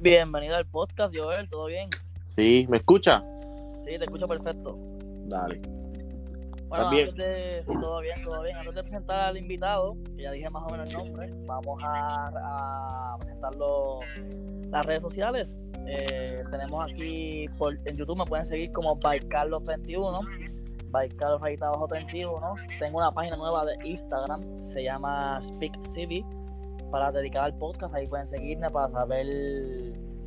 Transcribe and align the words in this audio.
Bienvenido 0.00 0.56
al 0.56 0.66
podcast, 0.66 1.16
Joel, 1.16 1.48
¿todo 1.48 1.66
bien? 1.66 1.88
Sí, 2.30 2.66
¿me 2.68 2.78
escucha? 2.78 3.22
Sí, 3.86 3.98
te 3.98 4.04
escucho 4.04 4.26
perfecto. 4.26 4.76
Dale. 5.26 5.60
Bueno, 6.68 6.90
bien? 6.90 7.08
antes 7.08 7.24
de... 7.24 7.64
Sí, 7.66 7.80
todo 7.80 8.00
bien, 8.00 8.22
todo 8.24 8.42
bien. 8.42 8.56
Antes 8.56 8.74
de 8.74 8.82
presentar 8.82 9.20
al 9.20 9.36
invitado, 9.36 9.96
que 10.16 10.22
ya 10.22 10.32
dije 10.32 10.50
más 10.50 10.64
o 10.64 10.70
menos 10.70 10.88
el 10.88 10.92
nombre, 10.94 11.30
vamos 11.46 11.82
a, 11.84 13.14
a 13.14 13.18
presentarlo 13.18 14.00
las 14.70 14.84
redes 14.84 15.02
sociales. 15.02 15.56
Eh, 15.86 16.42
tenemos 16.50 16.90
aquí 16.90 17.46
por, 17.58 17.78
en 17.84 17.96
YouTube, 17.96 18.18
me 18.18 18.24
pueden 18.24 18.46
seguir 18.46 18.72
como 18.72 18.98
bycarlos31, 18.98 20.20
bycarlos31. 20.90 22.78
Tengo 22.78 22.98
una 22.98 23.12
página 23.12 23.36
nueva 23.36 23.64
de 23.64 23.76
Instagram, 23.84 24.40
se 24.72 24.82
llama 24.82 25.40
SpeakCV, 25.42 26.24
para 26.94 27.10
dedicar 27.10 27.42
al 27.46 27.54
podcast. 27.58 27.92
Ahí 27.92 28.06
pueden 28.06 28.24
seguirme 28.24 28.70
para 28.70 28.88
saber 28.88 29.26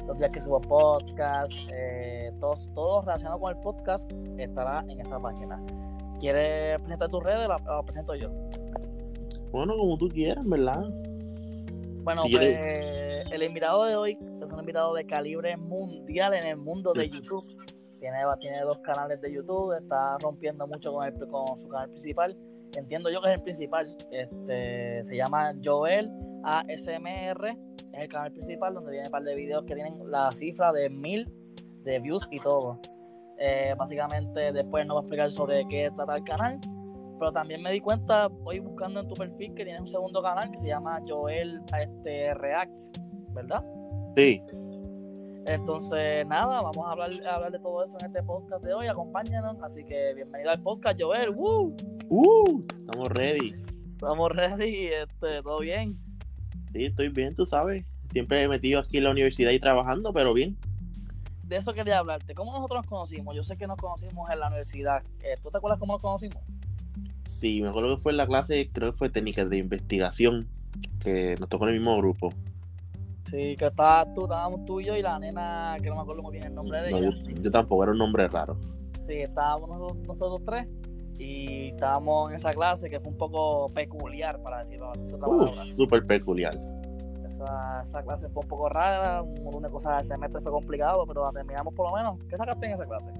los 0.05 0.17
días 0.17 0.30
que 0.34 0.41
subo 0.41 0.59
podcast, 0.59 1.49
eh, 1.73 2.30
todo, 2.41 2.55
todo 2.76 3.02
relacionado 3.03 3.40
con 3.40 3.55
el 3.55 3.62
podcast 3.62 4.12
estará 4.38 4.84
en 4.90 4.99
esa 4.99 5.17
página. 5.17 5.63
¿Quieres 6.20 6.77
presentar 6.80 7.07
tus 7.07 7.23
redes? 7.23 7.48
La, 7.48 7.55
la 7.66 7.84
presento 7.84 8.16
yo. 8.16 8.30
Bueno, 9.53 9.77
como 9.77 9.98
tú 9.98 10.09
quieras, 10.09 10.45
¿verdad? 10.45 10.90
Bueno, 12.03 12.23
pues 12.23 12.38
quieres- 12.38 13.31
el 13.31 13.43
invitado 13.43 13.85
de 13.85 13.95
hoy 13.95 14.18
es 14.43 14.52
un 14.52 14.59
invitado 14.59 14.93
de 14.93 15.05
calibre 15.05 15.55
mundial 15.55 16.34
en 16.34 16.48
el 16.48 16.57
mundo 16.57 16.91
de 16.91 17.09
YouTube. 17.09 17.45
Tiene, 18.02 18.18
tiene 18.41 18.59
dos 18.59 18.79
canales 18.79 19.21
de 19.21 19.34
YouTube, 19.34 19.71
está 19.71 20.18
rompiendo 20.18 20.68
mucho 20.68 20.91
con, 20.91 21.07
el, 21.07 21.13
con 21.29 21.57
su 21.62 21.70
canal 21.70 21.90
principal. 21.91 22.35
Entiendo 22.76 23.09
yo 23.09 23.21
que 23.21 23.29
es 23.29 23.35
el 23.35 23.41
principal. 23.41 23.95
Este, 24.12 25.05
se 25.05 25.15
llama 25.15 25.54
Joel 25.63 26.12
ASMR, 26.44 27.48
es 27.93 28.02
el 28.02 28.07
canal 28.07 28.32
principal 28.32 28.74
donde 28.74 28.91
tiene 28.91 29.07
un 29.07 29.12
par 29.12 29.24
de 29.24 29.35
videos 29.35 29.63
que 29.66 29.76
tienen 29.76 30.12
la 30.12 30.32
cifra 30.32 30.71
de 30.71 30.90
mil 30.90 31.32
de 31.84 31.99
views 31.99 32.27
y 32.32 32.40
todo. 32.40 32.79
Eh, 33.40 33.76
básicamente 33.77 34.52
después 34.52 34.85
nos 34.85 34.98
va 34.98 34.99
a 34.99 35.04
explicar 35.04 35.32
sobre 35.32 35.68
qué 35.68 35.91
trata 35.96 36.16
el 36.16 36.24
canal. 36.24 36.60
Pero 37.20 37.32
también 37.32 37.63
me 37.63 37.71
di 37.71 37.82
cuenta, 37.82 38.29
hoy 38.44 38.60
buscando 38.60 38.99
en 38.99 39.07
tu 39.07 39.16
perfil, 39.16 39.54
que 39.55 39.63
tienes 39.63 39.82
un 39.82 39.88
segundo 39.88 40.21
canal 40.21 40.52
que 40.52 40.60
se 40.60 40.68
llama 40.68 41.02
Joel 41.07 41.62
este, 41.79 42.34
Reacts, 42.35 42.91
¿verdad? 43.34 43.63
Sí. 44.16 44.44
Entonces, 45.48 46.27
nada, 46.27 46.62
vamos 46.62 46.85
a 46.85 46.91
hablar, 46.91 47.10
a 47.26 47.35
hablar 47.35 47.51
de 47.51 47.60
todo 47.60 47.84
eso 47.84 47.98
en 48.01 48.07
este 48.07 48.22
podcast 48.22 48.63
de 48.63 48.74
hoy. 48.74 48.88
Acompáñanos. 48.88 49.57
Así 49.63 49.84
que 49.84 50.13
bienvenido 50.13 50.51
al 50.51 50.62
podcast, 50.62 51.01
Joel. 51.01 51.32
¡Woo! 51.32 51.76
Uh, 52.10 52.63
estamos 52.85 53.10
ready. 53.10 53.55
Estamos 53.94 54.32
ready, 54.32 54.88
este, 54.88 55.41
todo 55.41 55.60
bien. 55.60 55.98
Sí, 56.73 56.85
estoy 56.85 57.10
bien, 57.10 57.35
tú 57.35 57.46
sabes. 57.46 57.85
Siempre 58.12 58.41
he 58.41 58.48
metido 58.48 58.79
aquí 58.79 58.98
en 58.98 59.04
la 59.05 59.12
universidad 59.12 59.51
y 59.51 59.60
trabajando, 59.60 60.13
pero 60.13 60.34
bien. 60.34 60.57
De 61.43 61.57
eso 61.57 61.73
quería 61.73 61.99
hablarte. 61.99 62.34
¿Cómo 62.34 62.51
nosotros 62.54 62.79
nos 62.79 62.87
conocimos? 62.87 63.35
Yo 63.35 63.43
sé 63.43 63.57
que 63.57 63.68
nos 63.68 63.77
conocimos 63.77 64.29
en 64.29 64.40
la 64.40 64.47
universidad. 64.47 65.01
Eh, 65.22 65.38
¿Tú 65.41 65.50
te 65.50 65.57
acuerdas 65.57 65.79
cómo 65.79 65.94
nos 65.94 66.01
conocimos? 66.01 66.38
Sí, 67.25 67.62
me 67.62 67.69
acuerdo 67.69 67.95
que 67.95 68.01
fue 68.01 68.12
en 68.12 68.18
la 68.18 68.28
clase, 68.28 68.69
creo 68.72 68.91
que 68.91 68.97
fue 68.97 69.09
técnicas 69.09 69.50
de 69.50 69.57
investigación, 69.57 70.47
que 71.00 71.35
nos 71.40 71.47
tocó 71.50 71.66
en 71.68 71.73
el 71.75 71.79
mismo 71.79 71.97
grupo. 71.97 72.29
Sí, 73.29 73.56
que 73.57 73.68
estabas 73.68 74.13
tú, 74.13 74.23
estábamos 74.23 74.66
tú 74.66 74.79
y 74.79 74.85
yo 74.85 74.95
y 74.95 75.01
la 75.01 75.19
nena, 75.19 75.75
que 75.81 75.90
no 75.90 75.95
me 75.95 76.01
acuerdo 76.01 76.23
muy 76.23 76.31
bien 76.34 76.45
el 76.45 76.56
nombre 76.56 76.81
de 76.81 76.91
No, 76.91 76.97
ella. 76.97 77.09
yo, 77.12 77.41
yo 77.41 77.51
tampoco, 77.51 77.84
era 77.84 77.91
un 77.91 77.97
nombre 77.97 78.28
raro. 78.28 78.57
Sí, 79.07 79.13
estábamos 79.16 79.69
nosotros, 79.69 79.97
nosotros 80.07 80.41
tres 80.45 80.68
y 81.18 81.69
estábamos 81.69 82.29
en 82.31 82.38
esa 82.38 82.53
clase 82.53 82.90
que 82.90 83.00
fue 83.00 83.12
un 83.12 83.18
poco 83.18 83.69
peculiar, 83.73 84.41
para 84.41 84.59
decirlo 84.59 84.91
Uh, 85.28 85.47
súper 85.47 86.06
peculiar. 86.06 86.53
Esa, 87.25 87.81
esa 87.84 88.03
clase 88.03 88.29
fue 88.29 88.44
un 88.44 88.50
poco 88.50 88.69
rara, 88.69 89.22
una 89.22 89.69
cosa 89.69 89.97
del 89.97 90.06
semestre 90.06 90.41
fue 90.41 90.51
complicado, 90.51 91.05
pero 91.07 91.25
la 91.25 91.31
terminamos 91.31 91.73
por 91.73 91.89
lo 91.89 91.95
menos. 91.95 92.19
¿Qué 92.29 92.38
sacaste 92.38 92.66
en 92.66 92.73
esa 92.73 92.85
clase? 92.85 93.11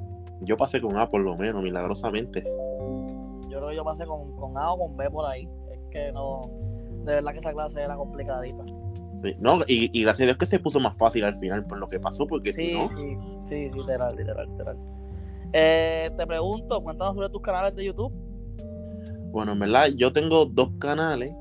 Yo 0.42 0.56
pasé 0.58 0.80
con 0.82 0.98
A 0.98 1.08
por 1.10 1.22
lo 1.22 1.36
menos, 1.36 1.64
milagrosamente. 1.64 2.44
Yo 3.50 3.58
creo 3.58 3.70
que 3.70 3.76
yo 3.76 3.84
pasé 3.84 4.06
con, 4.06 4.32
con 4.34 4.58
A 4.58 4.72
o 4.72 4.80
con 4.80 4.98
B 4.98 5.10
por 5.10 5.26
ahí. 5.26 5.50
Es 5.72 5.80
que 5.92 6.12
no, 6.12 6.42
de 7.04 7.16
verdad 7.16 7.32
que 7.32 7.40
esa 7.40 7.54
clase 7.54 7.82
era 7.82 7.96
complicadita. 7.96 8.64
Sí, 9.24 9.36
No, 9.40 9.60
y, 9.68 9.90
y 9.98 10.04
gracias 10.04 10.26
a 10.26 10.26
Dios 10.28 10.38
que 10.38 10.46
se 10.46 10.60
puso 10.60 10.80
más 10.80 10.96
fácil 10.96 11.24
al 11.24 11.36
final 11.40 11.66
por 11.66 11.80
lo 11.80 11.88
que 11.88 12.00
pasó, 12.00 12.28
porque 12.28 12.54
si 12.54 12.68
Sí, 12.68 12.74
no, 12.74 12.90
sí, 12.90 13.18
sí, 13.46 13.70
literal, 13.72 14.16
literal, 14.16 14.48
literal. 14.52 14.78
Eh, 15.60 16.12
te 16.16 16.28
pregunto, 16.28 16.80
cuéntanos 16.84 17.16
sobre 17.16 17.30
tus 17.30 17.42
canales 17.42 17.74
de 17.76 17.86
YouTube. 17.86 18.14
Bueno, 19.32 19.54
en 19.54 19.60
verdad, 19.60 19.88
yo 19.96 20.14
tengo 20.14 20.46
dos 20.46 20.70
canales. 20.80 21.34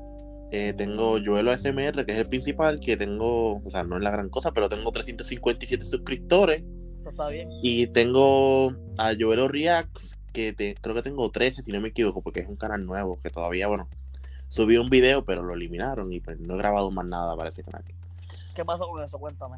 Eh, 0.51 0.73
tengo 0.75 1.17
Joelo 1.23 1.51
SMR, 1.55 2.03
que 2.03 2.13
es 2.13 2.17
el 2.17 2.25
principal, 2.27 2.79
que 2.79 2.97
tengo, 2.97 3.57
o 3.63 3.69
sea, 3.69 3.83
no 3.83 3.97
es 3.97 4.01
la 4.01 4.09
gran 4.09 4.29
cosa, 4.29 4.51
pero 4.53 4.69
tengo 4.69 4.91
357 4.91 5.85
suscriptores. 5.85 6.63
Eso 7.01 7.09
está 7.11 7.27
bien. 7.29 7.47
Y 7.61 7.85
tengo 7.87 8.73
a 8.97 9.11
Joelo 9.19 9.47
Reacts, 9.49 10.17
que 10.33 10.51
te- 10.51 10.73
creo 10.81 10.95
que 10.95 11.03
tengo 11.03 11.29
13, 11.29 11.61
si 11.61 11.71
no 11.71 11.79
me 11.79 11.89
equivoco, 11.89 12.21
porque 12.23 12.39
es 12.39 12.47
un 12.47 12.55
canal 12.55 12.85
nuevo, 12.87 13.19
que 13.21 13.29
todavía, 13.29 13.67
bueno, 13.67 13.87
subí 14.47 14.77
un 14.77 14.89
video, 14.89 15.25
pero 15.25 15.43
lo 15.43 15.53
eliminaron 15.53 16.11
y 16.11 16.21
pues 16.21 16.39
no 16.39 16.55
he 16.55 16.57
grabado 16.57 16.89
más 16.89 17.05
nada 17.05 17.35
para 17.35 17.49
ese 17.49 17.61
canal. 17.61 17.83
¿Qué 18.55 18.65
pasó 18.65 18.87
con 18.87 19.03
eso? 19.03 19.19
Cuéntame. 19.19 19.57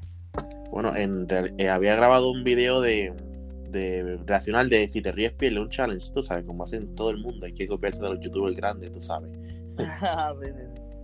Bueno, 0.70 0.96
en 0.98 1.30
real- 1.30 1.54
eh, 1.58 1.70
había 1.70 1.96
grabado 1.96 2.30
un 2.30 2.44
video 2.44 2.82
de, 2.82 3.14
de 3.72 4.18
relacional 4.26 4.70
de 4.70 4.88
si 4.90 5.02
te 5.02 5.12
ríes 5.12 5.34
pierde 5.34 5.60
un 5.60 5.70
challenge, 5.70 6.12
tú 6.14 6.22
sabes, 6.24 6.46
como 6.46 6.64
hacen 6.64 6.96
todo 6.96 7.12
el 7.12 7.18
mundo, 7.18 7.46
hay 7.46 7.54
que 7.54 7.68
copiarse 7.68 8.02
de 8.02 8.10
los 8.10 8.20
youtubers 8.20 8.56
grandes, 8.56 8.92
tú 8.92 9.02
sabes. 9.02 9.32
sí. 10.44 10.52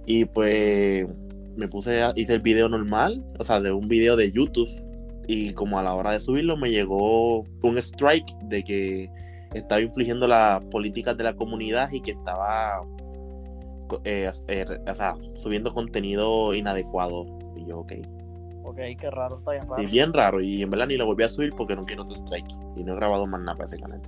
Y 0.06 0.26
pues 0.26 1.08
me 1.56 1.68
puse, 1.68 2.02
a- 2.04 2.14
hice 2.16 2.34
el 2.34 2.42
video 2.42 2.70
normal, 2.70 3.24
o 3.40 3.44
sea, 3.44 3.60
de 3.62 3.72
un 3.72 3.88
video 3.88 4.16
de 4.16 4.32
YouTube. 4.32 4.70
Y 5.28 5.54
como 5.54 5.80
a 5.80 5.84
la 5.84 5.96
hora 5.96 6.12
de 6.12 6.20
subirlo 6.20 6.56
me 6.56 6.70
llegó 6.70 7.40
un 7.64 7.78
strike 7.80 8.28
de 8.44 8.64
que 8.64 9.10
estaba 9.54 9.82
infligiendo 9.82 10.28
las 10.28 10.62
políticas 10.66 11.18
de 11.18 11.24
la 11.24 11.36
comunidad 11.36 11.92
y 11.92 12.02
que 12.02 12.12
estaba 12.12 12.82
eh, 14.04 14.30
eh, 14.48 14.66
o 14.88 14.94
sea, 14.94 15.16
subiendo 15.36 15.74
contenido 15.74 16.54
inadecuado. 16.54 17.26
Y 17.56 17.66
yo, 17.68 17.80
ok. 17.80 17.94
Ok, 18.66 18.78
qué 19.00 19.12
raro, 19.12 19.38
está 19.38 19.52
bien 19.52 19.70
raro. 19.70 19.82
Y 19.82 19.86
bien 19.86 20.14
raro. 20.14 20.42
Y 20.42 20.62
en 20.62 20.70
verdad 20.70 20.88
ni 20.88 20.98
lo 20.98 21.06
volví 21.06 21.24
a 21.24 21.30
subir 21.30 21.54
porque 21.56 21.76
no 21.76 21.86
quiero 21.86 22.04
otro 22.04 22.16
strike. 22.16 22.50
Y 22.76 22.84
no 22.84 22.94
he 22.94 22.96
grabado 22.96 23.28
más 23.28 23.40
nada 23.42 23.56
para 23.56 23.68
ese 23.68 23.78
canal. 23.80 24.02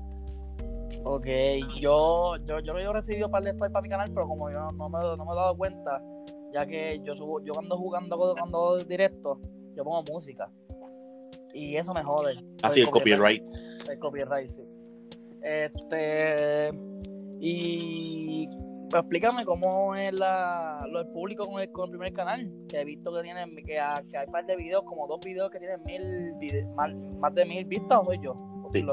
Ok, 1.04 1.26
yo, 1.80 2.38
yo, 2.46 2.60
yo, 2.60 2.80
yo 2.80 2.90
he 2.90 2.94
recibido 2.94 3.28
un 3.28 3.32
par 3.32 3.44
de 3.44 3.54
strikes 3.54 3.72
para 3.72 3.84
mi 3.84 3.90
canal, 3.90 4.10
pero 4.14 4.28
como 4.28 4.50
yo 4.50 4.72
no 4.72 4.90
me, 4.90 5.00
no 5.00 5.26
me 5.26 5.32
he 5.32 5.36
dado 5.36 5.56
cuenta, 5.56 6.02
ya 6.52 6.66
que 6.66 7.00
yo 7.04 7.16
subo, 7.16 7.42
yo 7.44 7.54
cuando 7.54 7.78
jugando, 7.78 8.18
cuando 8.18 8.58
hago 8.58 8.78
directo, 8.80 9.40
yo 9.76 9.84
pongo 9.84 10.04
música. 10.12 10.50
Y 11.54 11.78
eso 11.78 11.94
me 11.94 12.04
jode. 12.04 12.36
Así 12.64 12.82
el 12.82 12.90
copyright. 12.90 13.44
El 13.90 14.00
copyright, 14.00 14.50
sí. 14.50 14.64
Este. 15.42 16.72
Y. 17.40 18.50
Pues 18.90 19.02
explícame 19.02 19.44
cómo 19.44 19.96
es 19.96 20.14
la, 20.14 20.86
lo 20.90 21.00
del 21.00 21.08
público 21.12 21.46
con 21.46 21.62
el, 21.62 21.72
con 21.72 21.86
el 21.86 21.92
primer 21.92 22.14
canal. 22.14 22.52
Que 22.70 22.82
he 22.82 22.86
visto 22.86 23.14
que 23.14 23.22
tienen 23.24 23.54
que, 23.66 23.80
ha- 23.80 24.02
que 24.10 24.18
hay 24.18 24.26
un 24.26 24.32
par 24.32 24.46
de 24.46 24.56
videos, 24.56 24.84
como 24.86 25.08
dos 25.08 25.20
videos 25.26 25.52
que 25.52 25.60
tienen 25.60 25.84
mil 25.86 26.66
más, 26.76 26.94
más 27.20 27.34
de 27.36 27.46
mil 27.46 27.66
vistas, 27.66 28.00
o 28.02 28.06
soy 28.06 28.20
yo. 28.24 28.32
¿O 28.32 28.70
Sí. 28.74 28.84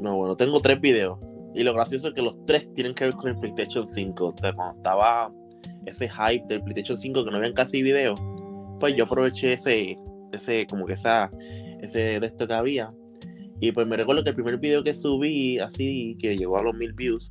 No, 0.00 0.16
bueno, 0.16 0.36
tengo 0.36 0.60
tres 0.60 0.80
videos. 0.80 1.18
Y 1.54 1.64
lo 1.64 1.72
gracioso 1.74 2.08
es 2.08 2.14
que 2.14 2.22
los 2.22 2.44
tres 2.46 2.72
tienen 2.74 2.94
que 2.94 3.04
ver 3.06 3.14
con 3.14 3.28
el 3.30 3.38
PlayStation 3.38 3.88
5. 3.88 4.26
O 4.28 4.34
sea, 4.40 4.52
cuando 4.52 4.76
estaba 4.76 5.32
ese 5.86 6.08
hype 6.08 6.44
del 6.46 6.62
PlayStation 6.62 6.96
5 6.98 7.24
que 7.24 7.30
no 7.30 7.38
habían 7.38 7.54
casi 7.54 7.82
videos, 7.82 8.20
pues 8.78 8.94
yo 8.94 9.04
aproveché 9.04 9.54
ese, 9.54 9.98
ese, 10.32 10.66
como 10.68 10.84
que 10.86 10.92
esa, 10.92 11.30
ese 11.80 12.20
de 12.20 12.26
esto 12.26 12.46
que 12.46 12.54
había. 12.54 12.92
Y 13.60 13.72
pues 13.72 13.86
me 13.88 13.96
recuerdo 13.96 14.22
que 14.22 14.28
el 14.30 14.36
primer 14.36 14.58
video 14.58 14.84
que 14.84 14.94
subí, 14.94 15.58
así, 15.58 16.16
que 16.20 16.36
llegó 16.36 16.58
a 16.58 16.62
los 16.62 16.74
mil 16.74 16.92
views, 16.92 17.28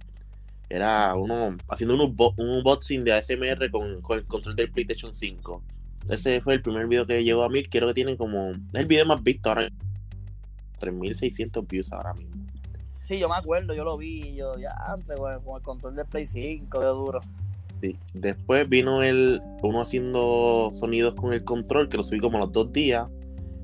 era 0.70 1.16
uno 1.16 1.56
haciendo 1.70 1.96
un, 1.96 2.02
unbo- 2.16 2.34
un 2.38 2.50
unboxing 2.50 3.04
de 3.04 3.14
ASMR 3.14 3.70
con, 3.72 4.02
con 4.02 4.18
el 4.18 4.26
control 4.26 4.56
del 4.56 4.72
PlayStation 4.72 5.14
5. 5.14 5.64
Ese 6.10 6.42
fue 6.42 6.54
el 6.56 6.62
primer 6.62 6.88
video 6.88 7.06
que 7.06 7.24
llegó 7.24 7.44
a 7.44 7.50
mil. 7.50 7.68
Quiero 7.70 7.88
que 7.88 7.94
tiene 7.94 8.16
como. 8.18 8.52
Es 8.52 8.58
el 8.74 8.86
video 8.86 9.06
más 9.06 9.22
visto 9.24 9.50
ahora. 9.50 9.70
3600 10.80 11.68
views 11.68 11.92
ahora 11.92 12.14
mismo. 12.14 12.36
Sí, 13.00 13.18
yo 13.20 13.30
me 13.30 13.36
acuerdo, 13.36 13.74
yo 13.74 13.84
lo 13.86 13.98
vi, 13.98 14.36
yo 14.36 14.58
ya 14.60 14.76
entre 14.98 15.16
con 15.16 15.34
el, 15.34 15.40
con 15.40 15.56
el 15.58 15.62
control 15.64 15.96
del 15.96 16.06
Play 16.06 16.26
5, 16.26 16.80
de 16.80 16.86
duro. 16.88 17.22
Sí. 17.82 17.98
Después 18.14 18.68
vino 18.68 19.02
el 19.04 19.42
uno 19.62 19.82
haciendo 19.82 20.72
sonidos 20.74 21.16
con 21.16 21.34
el 21.34 21.44
control, 21.44 21.90
que 21.90 21.98
lo 21.98 22.04
subí 22.04 22.20
como 22.20 22.38
a 22.38 22.42
los 22.42 22.52
dos 22.52 22.72
días. 22.74 23.08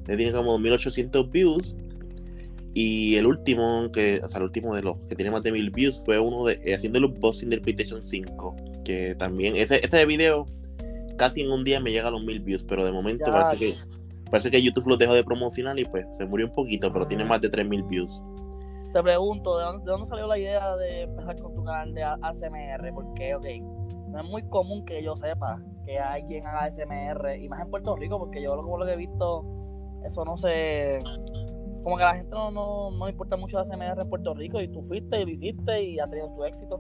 Le 0.07 0.17
tiene 0.17 0.31
como 0.31 0.51
2800 0.53 1.29
views. 1.29 1.75
Y 2.73 3.17
el 3.17 3.27
último, 3.27 3.91
que, 3.91 4.19
o 4.23 4.27
sea, 4.27 4.39
el 4.39 4.45
último 4.45 4.73
de 4.73 4.81
los 4.81 4.97
que 5.03 5.15
tiene 5.15 5.29
más 5.29 5.43
de 5.43 5.51
1000 5.51 5.69
views, 5.69 6.01
fue 6.05 6.19
uno 6.19 6.45
de 6.45 6.59
eh, 6.63 6.73
haciendo 6.73 6.99
el 6.99 7.05
unboxing 7.05 7.49
del 7.49 7.61
PlayStation 7.61 8.03
5. 8.03 8.55
Que 8.83 9.15
también, 9.15 9.55
ese, 9.55 9.83
ese 9.85 10.05
video 10.05 10.45
casi 11.17 11.41
en 11.41 11.51
un 11.51 11.63
día 11.63 11.79
me 11.79 11.91
llega 11.91 12.07
a 12.07 12.11
los 12.11 12.23
1000 12.23 12.39
views, 12.41 12.65
pero 12.67 12.83
de 12.83 12.91
momento 12.91 13.31
parece 13.31 13.57
que 13.57 13.75
parece 14.31 14.49
que 14.49 14.61
YouTube 14.61 14.87
lo 14.87 14.97
dejó 14.97 15.13
de 15.13 15.23
promocionar 15.23 15.77
y 15.77 15.85
pues 15.85 16.07
se 16.17 16.25
murió 16.25 16.47
un 16.47 16.53
poquito, 16.53 16.91
pero 16.91 17.05
tiene 17.05 17.23
más 17.23 17.39
de 17.39 17.49
3000 17.49 17.83
views. 17.83 18.21
Te 18.91 19.03
pregunto, 19.03 19.57
¿de 19.59 19.63
dónde, 19.65 19.85
de 19.85 19.91
dónde 19.91 20.07
salió 20.07 20.25
la 20.25 20.39
idea 20.39 20.75
de 20.75 21.01
empezar 21.03 21.39
con 21.39 21.53
tu 21.53 21.63
canal 21.63 21.93
de 21.93 22.03
ASMR? 22.03 22.93
Porque, 22.95 23.35
ok, 23.35 23.45
no 24.07 24.19
es 24.19 24.25
muy 24.25 24.41
común 24.49 24.85
que 24.85 25.03
yo 25.03 25.15
sepa 25.15 25.61
que 25.85 25.99
alguien 25.99 26.47
haga 26.47 26.65
ASMR, 26.65 27.37
y 27.39 27.47
más 27.47 27.61
en 27.61 27.69
Puerto 27.69 27.95
Rico, 27.95 28.17
porque 28.17 28.41
yo 28.41 28.55
lo, 28.55 28.77
lo 28.77 28.85
que 28.85 28.93
he 28.93 28.97
visto 28.97 29.45
eso 30.05 30.25
no 30.25 30.35
se. 30.37 30.99
Como 31.83 31.97
que 31.97 32.03
a 32.03 32.07
la 32.07 32.15
gente 32.15 32.31
no, 32.31 32.49
no, 32.51 32.91
no 32.91 33.09
importa 33.09 33.35
mucho 33.35 33.57
la 33.59 33.65
CMR 33.65 34.01
en 34.01 34.09
Puerto 34.09 34.33
Rico 34.33 34.61
y 34.61 34.67
tú 34.69 34.81
fuiste 34.81 35.21
y 35.21 35.25
lo 35.25 35.31
hiciste 35.31 35.83
y 35.83 35.99
has 35.99 36.09
tenido 36.09 36.33
tu 36.33 36.43
éxito. 36.45 36.79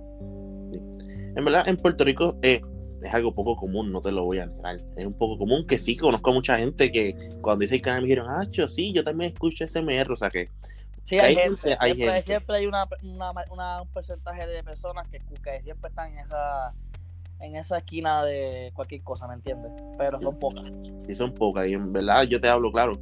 En 1.35 1.43
verdad, 1.45 1.67
en 1.67 1.77
Puerto 1.77 2.03
Rico 2.03 2.37
eh, 2.41 2.61
es 3.01 3.13
algo 3.13 3.33
poco 3.33 3.55
común, 3.55 3.91
no 3.91 4.01
te 4.01 4.11
lo 4.11 4.23
voy 4.23 4.39
a 4.39 4.45
negar. 4.45 4.77
Es 4.95 5.05
un 5.05 5.13
poco 5.13 5.37
común 5.37 5.65
que 5.67 5.77
sí 5.77 5.97
conozco 5.97 6.29
a 6.29 6.33
mucha 6.33 6.57
gente 6.57 6.91
que 6.91 7.15
cuando 7.41 7.61
dice 7.61 7.75
el 7.75 7.81
canal 7.81 8.01
me 8.01 8.07
dijeron, 8.07 8.27
ah, 8.29 8.45
yo 8.49 8.67
sí, 8.67 8.93
yo 8.93 9.03
también 9.03 9.33
escucho 9.33 9.65
SMR, 9.67 10.13
o 10.13 10.17
sea 10.17 10.29
que. 10.29 10.49
Sí, 11.05 11.17
que 11.17 11.21
hay, 11.21 11.35
hay 11.35 11.43
gente, 11.43 11.61
gente, 11.69 11.77
hay 11.81 11.93
siempre, 11.95 12.13
gente. 12.13 12.27
siempre 12.27 12.55
hay 12.57 12.65
una, 12.65 12.83
una, 13.03 13.31
una- 13.51 13.81
un 13.81 13.87
porcentaje 13.89 14.47
de 14.47 14.63
personas 14.63 15.05
que, 15.09 15.19
que 15.19 15.61
siempre 15.63 15.89
están 15.89 16.13
en 16.13 16.19
esa 16.19 16.73
en 17.39 17.57
esa 17.57 17.79
esquina 17.79 18.23
de 18.23 18.71
cualquier 18.73 19.03
cosa, 19.03 19.27
¿me 19.27 19.33
entiendes? 19.33 19.73
Pero 19.97 20.21
son 20.21 20.39
pocas. 20.39 20.63
Sí, 21.05 21.13
son 21.13 21.33
pocas. 21.33 21.67
Y 21.67 21.73
en 21.73 21.91
verdad, 21.91 22.23
yo 22.23 22.39
te 22.39 22.47
hablo 22.47 22.71
claro. 22.71 22.93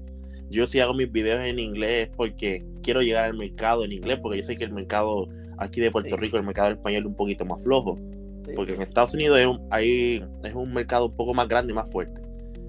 Yo 0.52 0.68
sí 0.68 0.80
hago 0.80 0.94
mis 0.94 1.12
videos 1.12 1.44
en 1.46 1.58
inglés 1.60 2.10
porque 2.16 2.64
quiero 2.84 3.02
llegar 3.02 3.26
al 3.26 3.34
mercado 3.36 3.84
en 3.86 3.94
inglés, 3.94 4.20
porque 4.22 4.38
yo 4.40 4.44
sé 4.44 4.56
que 4.56 4.66
el 4.66 4.74
mercado 4.74 5.28
aquí 5.58 5.80
de 5.82 5.90
Puerto 5.92 6.16
Sí. 6.18 6.22
Rico, 6.22 6.38
el 6.38 6.44
mercado 6.44 6.72
español 6.72 7.04
es 7.04 7.08
un 7.08 7.16
poquito 7.16 7.46
más 7.46 7.62
flojo. 7.64 7.98
Sí, 8.46 8.52
Porque 8.56 8.72
sí. 8.72 8.76
en 8.78 8.82
Estados 8.84 9.14
Unidos 9.14 9.40
es 9.40 9.48
un, 9.48 9.66
hay, 9.72 10.24
es 10.44 10.54
un 10.54 10.74
mercado 10.74 11.06
un 11.08 11.16
poco 11.16 11.34
más 11.34 11.48
grande 11.48 11.72
y 11.74 11.76
más 11.76 11.90
fuerte. 11.92 12.22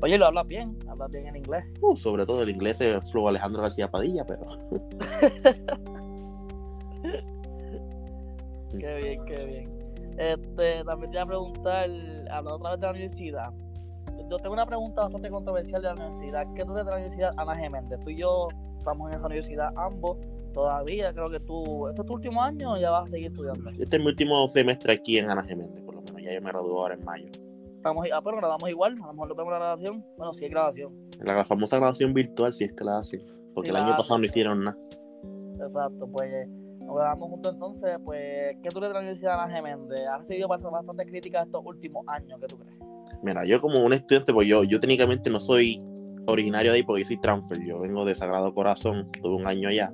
Oye, 0.03 0.19
lo 0.19 0.27
hablas 0.27 0.47
bien, 0.47 0.77
hablas 0.89 1.11
bien 1.11 1.27
en 1.29 1.37
inglés. 1.37 1.65
Uh, 1.81 1.97
sobre 1.97 2.27
todo 2.27 2.43
el 2.43 2.51
inglés 2.51 2.81
es 2.81 3.11
Flow 3.11 3.29
Alejandro 3.29 3.63
García 3.63 3.91
Padilla, 3.91 4.25
pero 4.27 4.47
Qué 8.79 8.97
bien, 9.03 9.25
qué 9.27 9.47
bien. 9.47 9.83
Este, 10.19 10.85
también 10.85 11.11
te 11.11 11.17
iba 11.17 11.23
a 11.23 11.27
preguntar, 11.27 11.91
hablando 12.31 12.55
otra 12.55 12.71
vez 12.73 12.81
de 12.81 12.87
la 12.87 12.91
universidad. 12.91 13.53
Yo 14.31 14.39
tengo 14.39 14.55
una 14.55 14.67
pregunta 14.67 15.03
bastante 15.03 15.31
controversial 15.31 15.83
de 15.83 15.89
la 15.89 15.95
universidad. 15.95 16.47
¿Qué 16.55 16.65
tú 16.65 16.73
de 16.75 16.85
la 16.85 16.93
universidad 16.93 17.33
Ana 17.37 17.55
Geméndez? 17.55 18.01
Tú 18.01 18.11
y 18.11 18.17
yo 18.17 18.49
estamos 18.79 19.11
en 19.11 19.17
esa 19.17 19.27
universidad 19.27 19.73
ambos 19.77 20.19
todavía. 20.53 21.13
Creo 21.13 21.29
que 21.29 21.41
tú, 21.41 21.89
¿este 21.89 22.01
es 22.03 22.07
tu 22.07 22.15
último 22.15 22.43
año 22.43 22.73
o 22.73 22.77
ya 22.77 22.91
vas 22.91 23.05
a 23.05 23.09
seguir 23.09 23.29
estudiando? 23.29 23.71
este 23.71 23.97
es 23.97 24.03
mi 24.03 24.09
último 24.09 24.49
semestre 24.49 24.95
aquí 24.95 25.19
en 25.19 25.31
Ana 25.31 25.43
Geméndez, 25.43 25.83
por 25.85 25.95
lo 25.95 26.03
menos. 26.03 26.23
Ya 26.23 26.33
yo 26.33 26.41
me 26.41 26.51
gradué 26.51 26.73
ahora 26.73 26.95
en 26.95 27.05
mayo. 27.05 27.27
Estamos, 27.77 28.07
ah, 28.13 28.21
pero 28.23 28.37
grabamos 28.37 28.71
igual. 28.71 28.95
A 29.03 29.07
lo 29.07 29.13
mejor 29.13 29.29
lo 29.29 29.35
vemos 29.35 29.53
en 29.53 29.59
la 29.59 29.65
grabación. 29.65 30.05
Bueno, 30.17 30.33
sí 30.33 30.45
hay 30.45 30.51
grabación. 30.51 30.93
La 31.21 31.45
famosa 31.45 31.77
graduación 31.77 32.15
virtual, 32.15 32.55
si 32.55 32.65
es 32.65 32.73
que 32.73 32.85
la 32.85 32.99
hacen. 32.99 33.23
Porque 33.55 33.71
Sí, 33.71 33.71
el 33.71 33.83
año 33.83 33.97
pasado 33.97 34.19
no 34.19 34.25
hicieron 34.25 34.65
nada. 34.65 34.79
Exacto, 35.61 36.09
pues 36.11 36.49
nos 36.79 36.95
grabamos 36.95 37.29
juntos 37.29 37.55
entonces. 37.55 37.99
Pues, 38.05 38.57
¿qué 38.63 38.69
tú 38.71 38.81
de 38.81 38.89
la 38.89 38.99
universidad 38.99 39.41
Ana 39.41 39.53
Geméndez? 39.53 40.07
¿Has 40.07 40.21
recibido 40.21 40.49
bastante, 40.49 40.75
bastante 40.75 41.07
críticas 41.07 41.47
estos 41.47 41.63
últimos 41.65 42.05
años? 42.07 42.39
¿Qué 42.41 42.47
tú 42.47 42.57
crees? 42.57 42.92
Mira, 43.23 43.45
yo 43.45 43.61
como 43.61 43.85
un 43.85 43.93
estudiante, 43.93 44.33
pues 44.33 44.49
yo, 44.49 44.65
yo 44.65 44.81
técnicamente 44.81 45.31
no 45.31 45.41
soy 45.41 45.83
originario 46.27 46.73
de 46.73 46.79
ahí 46.79 46.83
porque 46.83 47.03
yo 47.03 47.09
soy 47.09 47.21
transfer. 47.21 47.59
Yo 47.65 47.81
vengo 47.81 48.05
de 48.05 48.15
Sagrado 48.15 48.53
Corazón, 48.55 49.11
tuve 49.23 49.35
un 49.35 49.47
año 49.47 49.69
allá. 49.69 49.93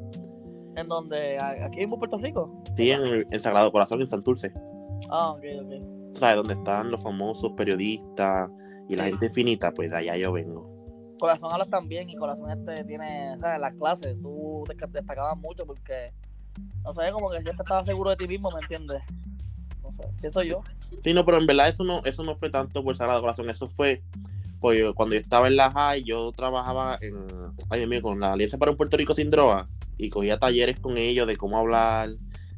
¿En 0.76 0.88
donde? 0.88 1.38
¿Aquí 1.38 1.78
mismo 1.78 1.94
en 1.96 1.98
Puerto 2.00 2.18
Rico? 2.18 2.62
Sí, 2.76 2.90
en 2.90 3.02
el, 3.02 3.26
en 3.30 3.40
Sagrado 3.40 3.72
Corazón, 3.72 4.00
en 4.00 4.06
Santurce. 4.06 4.52
Ah, 5.10 5.30
ok, 5.32 5.42
ok. 5.62 6.16
¿Sabes? 6.16 6.36
Donde 6.36 6.54
están 6.54 6.90
los 6.90 7.02
famosos 7.02 7.52
periodistas 7.56 8.50
y 8.88 8.96
la 8.96 9.04
Sí. 9.04 9.10
gente 9.10 9.30
finita, 9.30 9.72
pues 9.72 9.90
de 9.90 9.96
allá 9.96 10.16
yo 10.16 10.32
vengo. 10.32 10.68
Corazón 11.18 11.52
hablas 11.52 11.68
también 11.68 12.08
y 12.08 12.14
Corazón 12.16 12.50
este 12.50 12.84
tiene, 12.84 13.36
¿sabes? 13.40 13.60
Las 13.60 13.74
clases, 13.74 14.16
tú 14.22 14.62
destaca- 14.68 14.92
destacabas 14.92 15.36
mucho 15.36 15.66
porque, 15.66 16.12
no 16.84 16.92
sé, 16.92 17.10
como 17.12 17.28
que 17.30 17.42
siempre 17.42 17.62
estabas 17.64 17.86
seguro 17.86 18.10
de 18.10 18.16
ti 18.16 18.28
mismo, 18.28 18.48
¿me 18.54 18.60
entiendes? 18.60 19.02
Pienso 20.20 20.42
yo. 20.42 20.58
Sí, 21.02 21.14
no, 21.14 21.24
pero 21.24 21.38
en 21.38 21.46
verdad 21.46 21.68
eso 21.68 21.84
no, 21.84 22.02
eso 22.04 22.22
no 22.22 22.34
fue 22.34 22.50
tanto 22.50 22.82
por 22.82 22.96
Sagrado 22.96 23.20
Corazón, 23.20 23.48
eso 23.50 23.68
fue 23.68 24.02
pues 24.60 24.80
cuando 24.94 25.14
yo 25.14 25.20
estaba 25.20 25.46
en 25.46 25.56
la 25.56 25.70
high, 25.70 26.02
yo 26.02 26.32
trabajaba 26.32 26.98
en, 27.00 27.26
ay 27.70 27.80
Dios 27.80 27.90
mío, 27.90 28.02
con 28.02 28.18
la 28.18 28.32
Alianza 28.32 28.58
para 28.58 28.72
un 28.72 28.76
Puerto 28.76 28.96
Rico 28.96 29.14
sin 29.14 29.30
droga 29.30 29.68
y 29.96 30.10
cogía 30.10 30.38
talleres 30.38 30.80
con 30.80 30.96
ellos 30.96 31.26
de 31.26 31.36
cómo 31.36 31.58
hablar, 31.58 32.10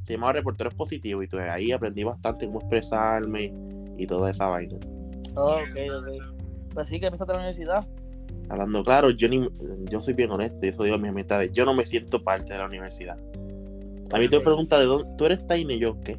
se 0.03 0.15
llamaba 0.15 0.33
Reporteros 0.33 0.75
Positivos 0.75 1.25
y 1.25 1.29
pues, 1.29 1.49
ahí 1.49 1.73
aprendí 1.73 2.05
bastante 2.05 2.47
cómo 2.47 2.61
expresarme 2.61 3.53
y 3.99 4.07
toda 4.07 4.31
esa 4.31 4.47
vaina. 4.47 4.77
Oh, 5.35 5.57
ok, 5.57 5.79
ok. 5.99 6.75
Pues 6.75 6.89
sí, 6.89 6.99
que 6.99 7.07
empezaste 7.07 7.33
la 7.33 7.39
universidad. 7.39 7.87
Hablando 8.49 8.83
claro, 8.83 9.11
yo, 9.11 9.29
ni, 9.29 9.49
yo 9.91 10.01
soy 10.01 10.15
bien 10.15 10.31
honesto 10.31 10.65
y 10.67 10.71
eso 10.71 10.83
digo 10.83 10.97
a 10.97 10.99
mis 10.99 11.11
amistades, 11.11 11.53
yo 11.53 11.65
no 11.65 11.75
me 11.75 11.85
siento 11.85 12.23
parte 12.23 12.53
de 12.53 12.59
la 12.59 12.67
universidad. 12.67 13.19
A 14.13 14.19
mí 14.19 14.29
te 14.29 14.39
Ok. 14.39 14.45
pregunta 14.45 14.79
de 14.79 14.87
dónde, 14.87 15.09
tú 15.17 15.27
eres 15.27 15.47
Tiny, 15.47 15.79
yo 15.79 16.01
qué. 16.01 16.17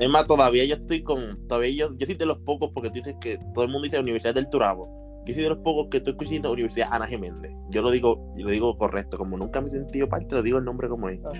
Es 0.00 0.08
más, 0.08 0.26
todavía 0.26 0.64
yo 0.64 0.76
estoy 0.76 1.02
con, 1.02 1.46
todavía 1.48 1.70
yo, 1.70 1.96
yo 1.96 2.06
soy 2.06 2.14
de 2.16 2.26
los 2.26 2.38
pocos 2.38 2.70
porque 2.74 2.88
tú 2.90 2.94
dices 2.96 3.16
que 3.20 3.38
todo 3.54 3.64
el 3.64 3.70
mundo 3.70 3.84
dice 3.84 3.98
Universidad 3.98 4.34
del 4.34 4.48
Turabo. 4.48 5.22
Yo 5.26 5.34
soy 5.34 5.42
de 5.42 5.48
los 5.48 5.58
pocos 5.58 5.88
que 5.90 5.96
estoy 5.96 6.12
escuchando 6.12 6.52
Universidad 6.52 6.88
Ana 6.92 7.06
Geméndez. 7.06 7.52
Yo 7.70 7.82
lo 7.82 7.90
digo, 7.90 8.32
yo 8.36 8.44
lo 8.44 8.50
digo 8.50 8.76
correcto, 8.76 9.18
como 9.18 9.36
nunca 9.36 9.60
me 9.60 9.68
he 9.68 9.70
sentido 9.70 10.08
parte, 10.08 10.34
lo 10.34 10.42
digo 10.42 10.58
el 10.58 10.64
nombre 10.64 10.88
como 10.88 11.08
es. 11.08 11.18
Ok. 11.24 11.34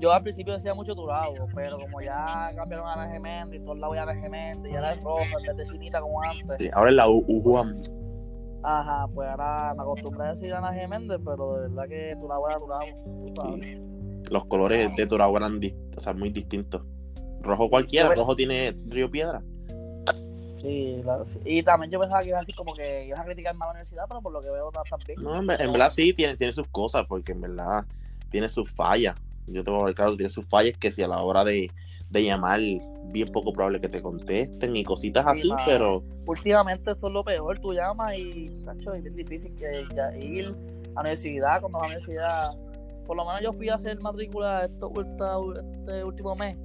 Yo 0.00 0.12
al 0.12 0.22
principio 0.22 0.54
decía 0.54 0.72
mucho 0.72 0.94
Turabo, 0.94 1.34
pero 1.54 1.78
como 1.78 2.00
ya 2.00 2.50
cambiaron 2.56 2.86
a 2.86 2.94
Ana 2.94 3.12
Geméndez 3.12 3.60
y 3.60 3.64
todos 3.64 3.78
lados 3.78 3.96
ya 3.96 4.02
Ana 4.04 4.14
Geméndez, 4.14 4.72
y 4.72 4.76
ahora 4.76 4.92
es 4.92 5.02
rojo 5.02 5.20
en 5.20 5.56
vez 5.56 5.56
de 5.58 5.72
chinita 5.74 6.00
como 6.00 6.22
antes. 6.22 6.56
Sí, 6.58 6.70
ahora 6.72 6.90
es 6.90 6.96
la 6.96 7.08
U- 7.10 7.24
UJUAM. 7.28 7.82
Ajá, 8.62 9.06
pues 9.14 9.28
ahora 9.28 9.74
me 9.74 9.82
acostumbré 9.82 10.24
a 10.24 10.28
decir 10.30 10.54
Ana 10.54 10.72
Geméndez, 10.72 11.18
pero 11.22 11.54
de 11.54 11.68
verdad 11.68 11.84
que 11.86 12.16
Turabo 12.18 12.48
era 12.48 12.58
Turabo, 12.58 12.86
tú 13.04 13.34
sabes. 13.42 13.78
Los 14.30 14.44
colores 14.46 14.90
de 14.96 15.06
Turabo 15.06 15.36
eran 15.36 15.60
o 15.96 16.00
sea, 16.00 16.14
muy 16.14 16.30
distintos. 16.30 16.86
Rojo 17.42 17.68
cualquiera, 17.70 18.14
rojo 18.14 18.36
tiene 18.36 18.76
Río 18.86 19.10
Piedra. 19.10 19.42
Sí, 20.54 21.00
claro, 21.02 21.24
sí. 21.24 21.38
Y 21.44 21.62
también 21.62 21.90
yo 21.90 21.98
pensaba 21.98 22.22
que 22.22 22.28
ibas 22.28 22.42
así 22.42 22.52
como 22.52 22.74
que 22.74 23.06
ibas 23.06 23.20
a 23.20 23.24
criticar 23.24 23.54
más 23.54 23.68
la 23.68 23.72
universidad, 23.72 24.04
pero 24.06 24.20
por 24.20 24.32
lo 24.32 24.42
que 24.42 24.50
veo 24.50 24.70
bien. 25.06 25.22
No, 25.22 25.36
en, 25.36 25.50
en 25.60 25.72
verdad 25.72 25.92
sí, 25.92 26.12
tiene, 26.12 26.36
tiene 26.36 26.52
sus 26.52 26.68
cosas, 26.68 27.06
porque 27.06 27.32
en 27.32 27.40
verdad 27.40 27.84
tiene 28.30 28.48
sus 28.48 28.70
fallas. 28.70 29.16
Yo 29.46 29.64
te 29.64 29.70
voy 29.70 29.80
a 29.80 29.84
ver 29.86 29.94
claro, 29.94 30.16
tiene 30.16 30.30
sus 30.30 30.46
fallas 30.46 30.76
que 30.76 30.92
si 30.92 31.02
a 31.02 31.08
la 31.08 31.22
hora 31.22 31.44
de, 31.44 31.70
de 32.10 32.24
llamar, 32.24 32.60
bien 33.04 33.32
poco 33.32 33.52
probable 33.52 33.80
que 33.80 33.88
te 33.88 34.02
contesten 34.02 34.76
y 34.76 34.84
cositas 34.84 35.24
Sí, 35.24 35.40
así, 35.40 35.52
pero 35.66 36.02
Últimamente 36.26 36.90
esto 36.90 37.08
es 37.08 37.12
lo 37.12 37.24
peor, 37.24 37.58
tú 37.58 37.72
llamas 37.72 38.16
y, 38.16 38.50
tacho, 38.64 38.94
es 38.94 39.16
difícil 39.16 39.54
que 39.56 39.84
ya 39.94 40.14
ir 40.16 40.44
a 40.46 40.94
la 40.96 41.00
universidad, 41.00 41.60
cuando 41.60 41.78
la 41.78 41.86
universidad, 41.86 42.52
por 43.06 43.16
lo 43.16 43.24
menos 43.24 43.40
yo 43.40 43.52
fui 43.52 43.68
a 43.68 43.74
hacer 43.74 43.98
matrícula 43.98 44.66
esto, 44.66 44.92
esta- 45.00 45.38
este 45.72 46.04
último 46.04 46.36
mes, 46.36 46.56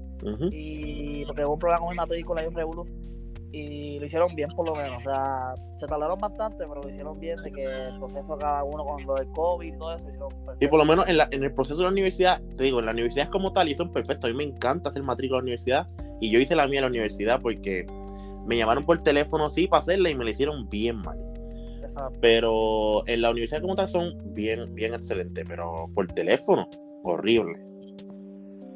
y 0.51 1.25
porque 1.25 1.43
hubo 1.43 1.53
un 1.53 1.59
programa 1.59 1.81
con 1.85 1.89
mi 1.91 1.95
matrícula 1.97 2.43
y 2.43 2.47
un 2.47 3.05
y 3.51 3.99
lo 3.99 4.05
hicieron 4.05 4.35
bien 4.35 4.49
por 4.49 4.67
lo 4.67 4.75
menos, 4.75 4.97
o 4.97 5.01
sea, 5.01 5.53
se 5.77 5.85
tardaron 5.85 6.19
bastante, 6.19 6.57
pero 6.67 6.81
lo 6.81 6.89
hicieron 6.89 7.17
bien, 7.21 7.37
de 7.37 7.51
que 7.51 7.63
el 7.63 7.97
proceso 7.99 8.37
cada 8.37 8.63
uno 8.65 8.83
con 8.83 9.05
lo 9.05 9.15
del 9.15 9.27
COVID 9.29 9.73
y 9.73 9.77
todo 9.77 9.95
eso, 9.95 10.09
hicieron 10.09 10.29
y 10.29 10.45
perfecto. 10.45 10.69
por 10.71 10.79
lo 10.79 10.85
menos 10.85 11.07
en, 11.07 11.15
la- 11.17 11.29
en 11.31 11.41
el 11.41 11.53
proceso 11.53 11.77
de 11.77 11.83
la 11.85 11.91
universidad, 11.91 12.41
te 12.57 12.65
digo, 12.65 12.79
en 12.79 12.85
la 12.87 12.91
universidad 12.91 13.25
es 13.25 13.31
como 13.31 13.53
tal 13.53 13.69
y 13.69 13.75
son 13.75 13.93
perfectos. 13.93 14.29
A 14.29 14.33
mí 14.33 14.37
me 14.37 14.43
encanta 14.43 14.89
hacer 14.89 15.03
matrícula 15.03 15.39
en 15.39 15.43
la 15.45 15.51
universidad 15.51 15.87
y 16.19 16.31
yo 16.31 16.39
hice 16.39 16.53
la 16.53 16.67
mía 16.67 16.79
en 16.79 16.83
la 16.85 16.89
universidad 16.89 17.41
porque 17.41 17.85
me 18.45 18.57
llamaron 18.57 18.83
por 18.83 19.01
teléfono, 19.03 19.49
sí, 19.49 19.67
para 19.67 19.79
hacerla 19.79 20.09
y 20.09 20.15
me 20.15 20.25
la 20.25 20.31
hicieron 20.31 20.67
bien 20.67 20.97
mal. 20.97 21.17
Exacto. 21.81 22.17
Pero 22.19 23.07
en 23.07 23.21
la 23.21 23.29
universidad 23.31 23.61
como 23.61 23.75
tal 23.77 23.87
son 23.87 24.33
bien, 24.33 24.75
bien 24.75 24.93
excelentes, 24.93 25.45
pero 25.47 25.85
por 25.93 26.07
teléfono, 26.07 26.67
horrible. 27.03 27.57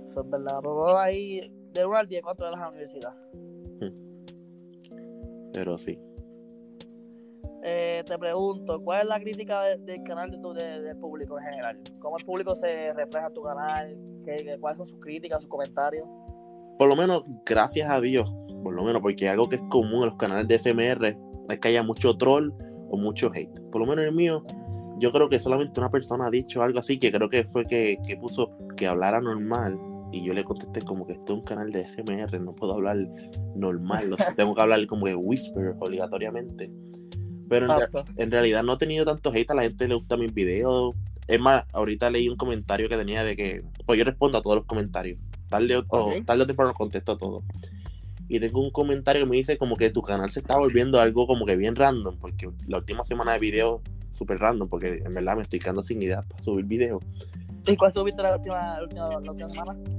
Eso 0.10 0.22
es 0.22 0.30
verdad, 0.32 0.58
pero 0.62 0.98
ahí, 0.98 1.52
de 1.72 1.86
1 1.86 1.96
al 1.96 2.08
10, 2.08 2.24
¿cuánto 2.24 2.46
a 2.48 2.52
la 2.52 2.68
universidad? 2.70 3.14
Pero 5.54 5.78
sí. 5.78 6.00
Eh, 7.64 8.04
te 8.08 8.18
pregunto, 8.18 8.82
¿cuál 8.82 9.02
es 9.02 9.08
la 9.08 9.20
crítica 9.20 9.62
de- 9.64 9.78
del 9.78 10.02
canal 10.04 10.32
de 10.32 10.40
tu, 10.40 10.54
de- 10.54 10.82
del 10.82 10.98
público 10.98 11.38
en 11.38 11.46
general? 11.46 11.80
¿Cómo 12.00 12.18
el 12.18 12.26
público 12.26 12.56
se 12.56 12.92
refleja 12.94 13.28
en 13.28 13.34
tu 13.34 13.44
canal? 13.44 13.98
¿Qué, 14.26 14.38
qué- 14.38 14.58
¿Cuáles 14.60 14.78
son 14.78 14.88
sus 14.88 15.00
críticas, 15.00 15.42
sus 15.44 15.50
comentarios? 15.50 16.08
por 16.78 16.88
lo 16.88 16.96
menos, 16.96 17.24
gracias 17.46 17.90
a 17.90 18.00
Dios, 18.00 18.34
por 18.64 18.74
lo 18.74 18.86
menos, 18.86 19.02
porque 19.02 19.28
algo 19.28 19.50
que 19.50 19.58
es 19.58 19.62
común 19.70 19.96
en 20.04 20.06
los 20.12 20.16
canales 20.16 20.48
de 20.48 20.56
SMR 20.58 21.18
es 21.50 21.60
que 21.60 21.68
haya 21.68 21.84
mucho 21.84 22.16
troll 22.18 22.52
o 22.90 22.96
mucho 22.98 23.30
hate. 23.36 23.52
Por 23.70 23.82
lo 23.82 23.86
menos 23.88 24.06
el 24.06 24.14
mío, 24.16 24.46
yo 24.98 25.12
creo 25.12 25.28
que 25.28 25.40
solamente 25.40 25.78
una 25.82 25.90
persona 25.90 26.28
ha 26.28 26.32
dicho 26.32 26.62
algo 26.64 26.80
así, 26.80 26.98
que 26.98 27.12
creo 27.12 27.28
que 27.28 27.44
fue 27.44 27.66
que, 27.66 27.98
que 28.08 28.16
puso 28.16 28.52
que 28.78 28.88
hablara 28.88 29.20
normal. 29.20 29.78
Y 30.12 30.24
yo 30.24 30.34
le 30.34 30.44
contesté 30.44 30.82
como 30.82 31.06
que 31.06 31.14
esto 31.14 31.34
es 31.34 31.40
un 31.40 31.46
canal 31.46 31.72
de 31.72 31.82
SMR, 31.82 32.40
no 32.40 32.56
puedo 32.56 32.74
hablar 32.74 32.98
normal, 33.56 34.10
no 34.10 34.18
sé, 34.18 34.34
tengo 34.36 34.56
que 34.56 34.62
hablar 34.62 34.86
como 34.88 35.06
que 35.06 35.16
whisper 35.16 35.76
obligatoriamente. 35.80 36.72
Pero 37.50 37.68
en, 38.18 38.32
realidad 38.32 38.64
no 38.64 38.74
he 38.74 38.78
tenido 38.78 39.06
tanto 39.06 39.32
hate, 39.34 39.50
a 39.52 39.56
la 39.56 39.64
gente 39.64 39.88
le 39.88 39.96
gusta 39.96 40.18
mis 40.18 40.34
videos. 40.34 40.96
Es 41.28 41.40
más, 41.40 41.66
ahorita 41.74 42.10
leí 42.10 42.30
un 42.30 42.38
comentario 42.38 42.88
que 42.88 42.96
tenía 42.96 43.24
de 43.24 43.36
que, 43.36 43.64
pues 43.86 43.98
yo 43.98 44.06
respondo 44.06 44.38
a 44.38 44.42
todos 44.42 44.58
los 44.58 44.66
comentarios. 44.66 45.20
Tarde 45.50 45.78
o, 45.78 45.86
o- 45.90 46.12
Ok. 46.12 46.26
tarde 46.26 46.44
o 46.44 46.48
temprano 46.48 46.74
contesto 46.76 47.14
a 47.14 47.18
todo. 47.18 47.44
Y 48.28 48.40
tengo 48.40 48.62
un 48.62 48.70
comentario 48.70 49.24
que 49.24 49.30
me 49.30 49.36
dice 49.38 49.58
como 49.58 49.76
que 49.76 49.90
tu 49.90 50.04
canal 50.04 50.30
se 50.30 50.40
está 50.40 50.58
volviendo 50.58 51.00
algo 51.00 51.26
como 51.26 51.46
que 51.48 51.56
bien 51.56 51.76
random, 51.76 52.18
porque 52.20 52.48
la 52.68 52.78
última 52.78 53.04
semana 53.04 53.34
de 53.34 53.40
videos 53.40 53.82
súper 54.14 54.38
random, 54.38 54.70
porque 54.70 55.02
en 55.04 55.14
verdad 55.14 55.36
me 55.36 55.42
estoy 55.42 55.58
quedando 55.60 55.82
sin 55.82 56.02
ideas 56.04 56.24
para 56.28 56.44
subir 56.44 56.66
videos. 56.66 57.02
¿Y 57.66 57.76
cuál 57.76 57.92
subiste 57.92 58.22
la 58.22 58.36
última, 58.36 58.78
la 58.78 58.84
última, 58.84 59.10
la 59.10 59.32
última 59.32 59.50
semana? 59.50 59.99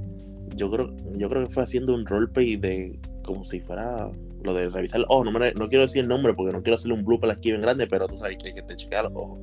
Yo 0.55 0.69
creo, 0.69 0.93
yo 1.15 1.29
creo 1.29 1.43
que 1.45 1.49
fue 1.53 1.63
haciendo 1.63 1.93
un 1.93 2.05
roleplay 2.05 2.55
de 2.57 2.99
como 3.23 3.45
si 3.45 3.59
fuera 3.61 4.09
lo 4.43 4.53
de 4.53 4.69
revisar 4.69 4.99
los 5.01 5.09
ojos. 5.09 5.25
No, 5.31 5.39
me- 5.39 5.53
no 5.53 5.67
quiero 5.69 5.83
decir 5.83 6.01
el 6.01 6.07
nombre 6.07 6.33
porque 6.33 6.51
no 6.55 6.61
quiero 6.61 6.75
hacerle 6.75 6.95
un 6.95 7.05
blooper 7.05 7.29
aquí 7.31 7.49
bien 7.51 7.61
grande, 7.61 7.87
pero 7.87 8.07
tú 8.07 8.17
sabes 8.17 8.37
que, 8.43 8.51
que 8.51 8.61
te 8.61 8.75
chequea 8.75 9.03
los 9.03 9.13
ojos. 9.15 9.39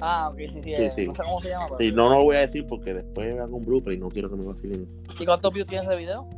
Ah, 0.00 0.28
ok, 0.28 0.38
sí, 0.38 0.48
sí. 0.48 0.60
Sí, 0.62 0.72
eh, 0.74 0.90
sí. 0.90 1.06
No 1.08 1.14
sé 1.14 1.22
cómo 1.24 1.38
se 1.40 1.48
llama. 1.48 1.66
pero- 1.76 1.88
Y 1.90 1.92
no, 1.92 2.08
no 2.08 2.18
lo 2.18 2.24
voy 2.24 2.36
a 2.36 2.40
decir 2.40 2.64
porque 2.68 2.94
después 2.94 3.38
hago 3.40 3.56
un 3.56 3.64
blooper 3.64 3.94
y 3.94 3.98
no 3.98 4.08
quiero 4.08 4.30
que 4.30 4.36
me 4.36 4.44
vacilen. 4.44 4.86
¿Y 5.18 5.24
cuántos 5.26 5.52
views 5.54 5.66
tiene 5.66 5.84
ese 5.84 5.96
video? 5.98 6.28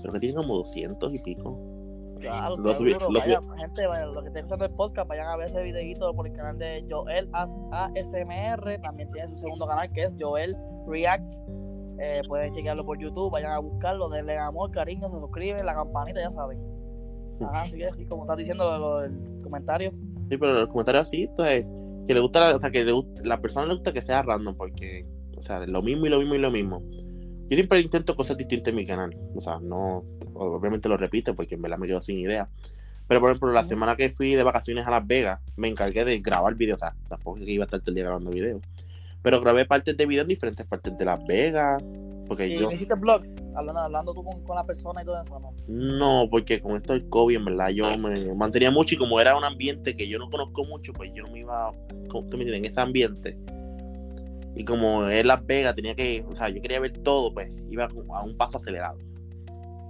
Creo 0.00 0.12
que 0.12 0.20
tiene 0.20 0.34
como 0.34 0.56
200 0.56 1.14
y 1.14 1.18
pico. 1.20 1.58
Claro, 2.18 2.56
Lo 2.56 2.70
está 2.70 2.82
subí- 2.82 2.94
duro. 2.94 3.10
lo 3.10 3.20
Vaya, 3.20 3.40
gente, 3.58 3.86
vaya, 3.86 4.06
los 4.06 4.22
que 4.22 4.28
estén 4.28 4.40
escuchando 4.44 4.64
el 4.64 4.70
podcast, 4.72 5.08
vayan 5.08 5.28
a 5.28 5.36
ver 5.36 5.46
ese 5.46 5.62
videito 5.62 6.12
por 6.14 6.26
el 6.26 6.32
canal 6.32 6.58
de 6.58 6.84
Joel 6.90 7.28
As- 7.32 7.50
ASMR. 7.70 8.78
También 8.80 9.10
tiene 9.12 9.28
su 9.28 9.36
segundo 9.36 9.66
canal 9.66 9.92
que 9.92 10.04
es 10.04 10.14
Joel 10.18 10.56
Reacts. 10.88 11.38
Eh, 11.98 12.22
pueden 12.26 12.52
chequearlo 12.52 12.84
por 12.84 12.98
YouTube, 12.98 13.30
vayan 13.32 13.52
a 13.52 13.58
buscarlo, 13.58 14.08
denle 14.08 14.36
amor, 14.38 14.70
cariño, 14.70 15.08
se 15.10 15.18
suscriben, 15.18 15.64
la 15.64 15.74
campanita, 15.74 16.20
ya 16.20 16.30
saben. 16.30 16.58
Ajá, 17.40 17.62
así 17.62 17.78
que 17.78 17.90
sí, 17.90 18.06
como 18.06 18.22
estás 18.24 18.36
diciendo 18.36 18.78
lo- 18.78 19.02
el 19.04 19.38
comentario. 19.42 19.90
Sí, 20.28 20.36
pero 20.38 20.52
los 20.54 20.68
comentarios 20.68 21.02
así, 21.08 21.24
esto 21.24 21.44
es 21.44 21.64
que 22.06 22.14
le 22.14 22.20
gusta, 22.20 22.40
la- 22.40 22.56
o 22.56 22.58
sea, 22.58 22.70
que 22.70 22.84
le 22.84 22.92
gusta, 22.92 23.22
la 23.24 23.40
persona 23.40 23.66
le 23.66 23.74
gusta 23.74 23.92
que 23.92 24.02
sea 24.02 24.22
random 24.22 24.56
porque, 24.56 25.06
o 25.36 25.42
sea, 25.42 25.60
lo 25.66 25.82
mismo 25.82 26.06
y 26.06 26.08
lo 26.10 26.18
mismo 26.18 26.34
y 26.34 26.38
lo 26.38 26.50
mismo. 26.50 26.82
Yo 27.48 27.56
siempre 27.56 27.80
intento 27.80 28.16
cosas 28.16 28.36
distintas 28.36 28.70
en 28.72 28.76
mi 28.76 28.86
canal, 28.86 29.16
o 29.36 29.40
sea, 29.42 29.58
no, 29.60 30.04
obviamente 30.34 30.88
lo 30.88 30.96
repito 30.96 31.34
porque 31.34 31.54
en 31.56 31.62
verdad 31.62 31.78
me 31.78 31.86
quedo 31.86 32.00
sin 32.00 32.18
idea. 32.18 32.48
Pero 33.06 33.20
por 33.20 33.28
ejemplo, 33.30 33.52
la 33.52 33.64
semana 33.64 33.96
que 33.96 34.10
fui 34.10 34.34
de 34.34 34.42
vacaciones 34.42 34.86
a 34.86 34.90
Las 34.90 35.06
Vegas, 35.06 35.40
me 35.56 35.68
encargué 35.68 36.04
de 36.06 36.20
grabar 36.20 36.54
videos, 36.54 36.76
o 36.76 36.86
sea, 36.86 36.96
tampoco 37.06 37.36
es 37.38 37.44
que 37.44 37.52
iba 37.52 37.64
a 37.64 37.66
estar 37.66 37.80
todo 37.80 37.90
el 37.90 37.96
día 37.96 38.04
grabando 38.04 38.30
videos. 38.30 38.62
Pero 39.24 39.40
grabé 39.40 39.64
partes 39.64 39.96
de 39.96 40.06
videos 40.06 40.24
en 40.24 40.28
diferentes 40.28 40.64
partes 40.66 40.96
de 40.96 41.04
Las 41.04 41.18
Vegas, 41.26 41.82
porque 42.26 42.46
¿Y 42.46 42.56
yo... 42.56 42.62
no 42.62 42.72
hiciste 42.72 42.94
vlogs? 42.94 43.34
Hablando, 43.54 43.80
hablando 43.80 44.14
tú 44.14 44.22
con, 44.22 44.42
con 44.44 44.54
la 44.54 44.64
persona 44.64 45.02
y 45.02 45.06
todo 45.06 45.20
eso, 45.20 45.40
¿no? 45.40 45.52
No, 45.66 46.28
porque 46.30 46.60
con 46.60 46.76
esto 46.76 46.92
del 46.92 47.08
COVID, 47.08 47.36
en 47.36 47.44
verdad, 47.46 47.70
yo 47.70 47.84
me 47.98 48.34
mantenía 48.34 48.70
mucho 48.70 48.94
y 48.94 48.98
como 48.98 49.18
era 49.20 49.36
un 49.36 49.44
ambiente 49.44 49.94
que 49.94 50.06
yo 50.06 50.18
no 50.18 50.28
conozco 50.28 50.64
mucho, 50.64 50.92
pues 50.92 51.10
yo 51.14 51.24
no 51.24 51.32
me 51.32 51.40
iba, 51.40 51.72
¿cómo 52.08 52.28
tú 52.28 52.36
me 52.36 52.44
entiendes? 52.44 52.58
En 52.58 52.64
ese 52.66 52.80
ambiente. 52.80 53.38
Y 54.54 54.64
como 54.64 55.06
es 55.06 55.24
Las 55.24 55.44
Vegas, 55.46 55.74
tenía 55.74 55.94
que, 55.94 56.24
o 56.28 56.36
sea, 56.36 56.50
yo 56.50 56.60
quería 56.60 56.80
ver 56.80 56.92
todo, 56.92 57.32
pues 57.32 57.50
iba 57.70 57.88
a 58.10 58.22
un 58.22 58.36
paso 58.36 58.58
acelerado. 58.58 58.98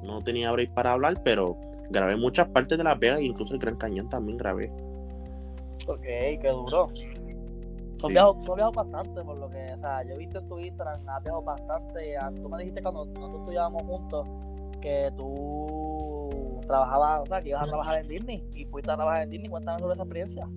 No 0.04 0.22
tenía 0.22 0.52
break 0.52 0.74
para 0.74 0.92
hablar, 0.92 1.14
pero 1.24 1.58
grabé 1.90 2.16
muchas 2.16 2.48
partes 2.48 2.78
de 2.78 2.84
Las 2.84 2.98
Vegas, 2.98 3.18
e 3.18 3.24
incluso 3.24 3.52
el 3.52 3.58
Gran 3.58 3.76
Cañón 3.76 4.08
también 4.08 4.38
grabé. 4.38 4.70
Ok, 5.86 6.02
qué 6.02 6.48
duro. 6.50 6.88
Tú 8.04 8.08
has, 8.08 8.11
Sí. 8.11 8.14
viajado, 8.14 8.34
tú 8.44 8.52
has 8.52 8.56
viajado 8.56 8.73
bastante, 8.73 9.25
por 9.25 9.37
lo 9.38 9.49
que, 9.50 9.64
o 9.73 9.78
sea, 9.78 10.02
yo 10.04 10.14
he 10.14 10.18
visto 10.18 10.38
en 10.40 10.49
tu 10.49 10.58
Instagram, 10.58 11.08
has 11.08 11.23
viajado 11.23 11.42
bastante. 11.42 12.16
Ah, 12.18 12.30
Tú 12.42 12.49
me 12.50 12.58
dijiste 12.58 12.82
cuando 12.82 13.06
nosotros 13.06 13.40
estudiábamos 13.40 13.82
juntos 13.84 14.26
que 14.82 15.11
tú 15.16 16.61
trabajabas, 16.66 17.23
o 17.23 17.26
sea, 17.26 17.40
que 17.42 17.49
ibas 17.50 17.62
a 17.62 17.66
trabajar 17.66 18.00
en 18.02 18.08
Disney 18.08 18.42
y 18.54 18.64
fuiste 18.66 18.90
a 18.90 18.96
trabajar 18.96 19.23
en 19.23 19.30
Disney. 19.30 19.49
Cuéntame 19.50 19.78
sobre 19.78 19.92
esa 19.94 20.02
experiencia. 20.02 20.49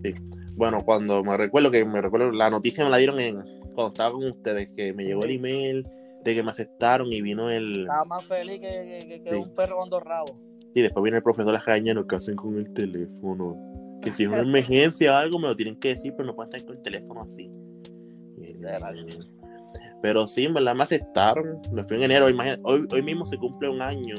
Bueno, 0.56 0.80
cuando 0.84 1.24
me 1.24 1.38
recuerdo 1.38 1.72
que 1.72 1.86
me 1.86 2.02
recuerdo, 2.02 2.32
la 2.32 2.50
noticia 2.50 2.84
me 2.84 2.90
la 2.90 2.98
dieron 2.98 3.20
en 3.20 3.42
cuando 3.76 3.88
estaba 3.88 4.12
con 4.12 4.24
ustedes, 4.26 4.72
que 4.74 4.94
me 4.94 5.06
llegó 5.06 5.24
el 5.24 5.32
email 5.32 5.88
de 6.24 6.36
que 6.36 6.44
me 6.44 6.52
aceptaron 6.52 7.08
y 7.14 7.22
vino 7.22 7.50
el... 7.50 7.82
Estaba 7.82 8.04
más 8.06 8.26
feliz 8.28 8.60
que, 8.60 8.68
que, 8.68 9.08
que- 9.08 9.24
que 9.24 9.32
Sí. 9.32 9.38
un 9.38 9.56
perro 9.56 9.78
con 9.78 9.90
dos 9.90 10.04
rabos. 10.04 10.34
Y 10.74 10.82
después 10.82 11.04
viene 11.04 11.18
el 11.18 11.24
profesor 11.24 11.56
a 11.56 11.60
regañarnos 11.60 12.06
que 12.08 12.16
hacen 12.18 12.36
con 12.36 12.58
el 12.58 12.74
teléfono. 12.74 13.56
Que 14.02 14.12
si 14.12 14.24
es 14.24 14.30
una 14.30 14.40
emergencia 14.40 15.12
o 15.12 15.16
algo, 15.16 15.40
me 15.40 15.48
lo 15.48 15.56
tienen 15.56 15.76
que 15.80 15.90
decir, 15.90 16.14
pero 16.16 16.28
no 16.28 16.36
pueden 16.36 16.50
estar 16.50 16.66
con 16.66 16.76
el 16.76 16.82
teléfono 16.82 17.22
así. 17.22 17.50
Pero 20.02 20.28
sí, 20.28 20.46
en 20.46 20.54
verdad 20.54 20.76
me 20.76 20.84
aceptaron. 20.84 21.60
Me 21.72 21.84
fui 21.84 21.98
en 21.98 22.04
enero. 22.04 22.30
Imagina, 22.30 22.60
hoy, 22.64 22.86
hoy 22.92 23.02
mismo 23.02 23.26
se 23.26 23.38
cumple 23.38 23.70
un 23.70 23.82
año 23.82 24.16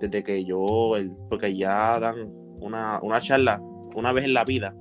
desde 0.00 0.22
que 0.24 0.44
yo, 0.44 0.96
el- 0.96 1.16
porque 1.28 1.54
ya 1.56 1.98
dan 2.00 2.28
una, 2.60 3.00
una 3.02 3.20
charla 3.20 3.60
una 3.94 4.12
vez 4.12 4.24
en 4.24 4.34
la 4.34 4.44
vida. 4.44 4.74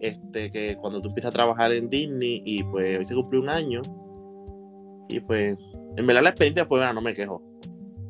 Este, 0.00 0.50
que 0.50 0.76
cuando 0.80 1.00
tú 1.00 1.08
empiezas 1.08 1.30
a 1.30 1.32
trabajar 1.32 1.72
en 1.72 1.88
Disney 1.88 2.42
y 2.44 2.62
pues 2.64 2.98
hoy 2.98 3.06
se 3.06 3.14
cumplió 3.14 3.40
un 3.40 3.48
año. 3.48 3.80
Y 5.08 5.20
pues, 5.20 5.56
en 5.96 6.06
verdad 6.06 6.22
la 6.22 6.30
experiencia 6.30 6.66
fue 6.66 6.78
buena, 6.78 6.92
no 6.92 7.00
me 7.00 7.14
quejo. 7.14 7.40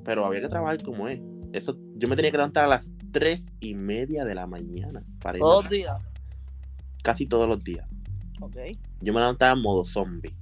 Pero 0.04 0.24
había 0.24 0.40
que 0.40 0.48
trabajar 0.48 0.82
como 0.82 1.08
es. 1.08 1.20
Eso, 1.52 1.76
yo 2.04 2.08
me 2.08 2.16
tenía 2.16 2.30
que 2.30 2.36
levantar 2.36 2.64
a 2.64 2.68
las 2.68 2.90
tres 3.12 3.52
y 3.60 3.74
media 3.74 4.24
de 4.24 4.34
la 4.34 4.46
mañana 4.46 5.02
para 5.20 5.38
Todos 5.38 5.64
los 5.64 5.70
días. 5.70 5.94
casi 7.02 7.26
todos 7.26 7.48
los 7.48 7.62
días. 7.64 7.86
Ok. 8.40 8.56
Yo 9.00 9.12
me 9.12 9.20
levantaba 9.20 9.52
en 9.56 9.62
modo 9.62 9.84
zombie. 9.84 10.32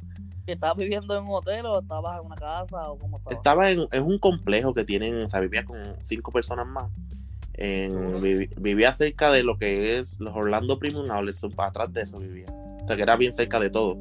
¿Y 0.47 0.53
¿Estabas 0.53 0.77
viviendo 0.77 1.17
en 1.17 1.25
un 1.25 1.31
hotel 1.35 1.67
o 1.67 1.81
estabas 1.81 2.19
en 2.21 2.27
una 2.27 2.35
casa 2.35 2.91
o 2.91 2.99
cómo 2.99 3.19
estabas? 3.19 3.37
Estaba 3.37 3.71
en, 3.71 3.87
es 3.93 4.01
un 4.01 4.19
complejo 4.19 4.75
que 4.75 4.85
tienen, 4.85 5.15
o 5.23 5.29
sea, 5.29 5.41
vivía 5.41 5.65
con 5.65 5.79
cinco 6.03 6.33
personas 6.33 6.67
más. 6.67 6.91
En- 7.55 8.21
vivía 8.59 8.93
cerca 8.93 9.31
de 9.31 9.43
lo 9.45 9.57
que 9.59 9.99
es 9.99 10.19
los 10.19 10.35
Orlando 10.35 10.79
Premium 10.79 11.11
Outlets, 11.11 11.43
para 11.55 11.69
atrás 11.69 11.93
de 11.93 12.03
eso 12.03 12.19
vivía. 12.19 12.47
O 12.83 12.87
sea, 12.87 12.97
que 12.97 13.03
era 13.03 13.17
bien 13.17 13.33
cerca 13.33 13.61
de 13.61 13.71
todo. 13.71 13.99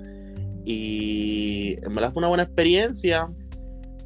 Y 0.66 1.76
en 1.84 1.94
verdad 1.94 2.12
fue 2.14 2.22
una 2.22 2.28
buena 2.28 2.44
experiencia, 2.44 3.30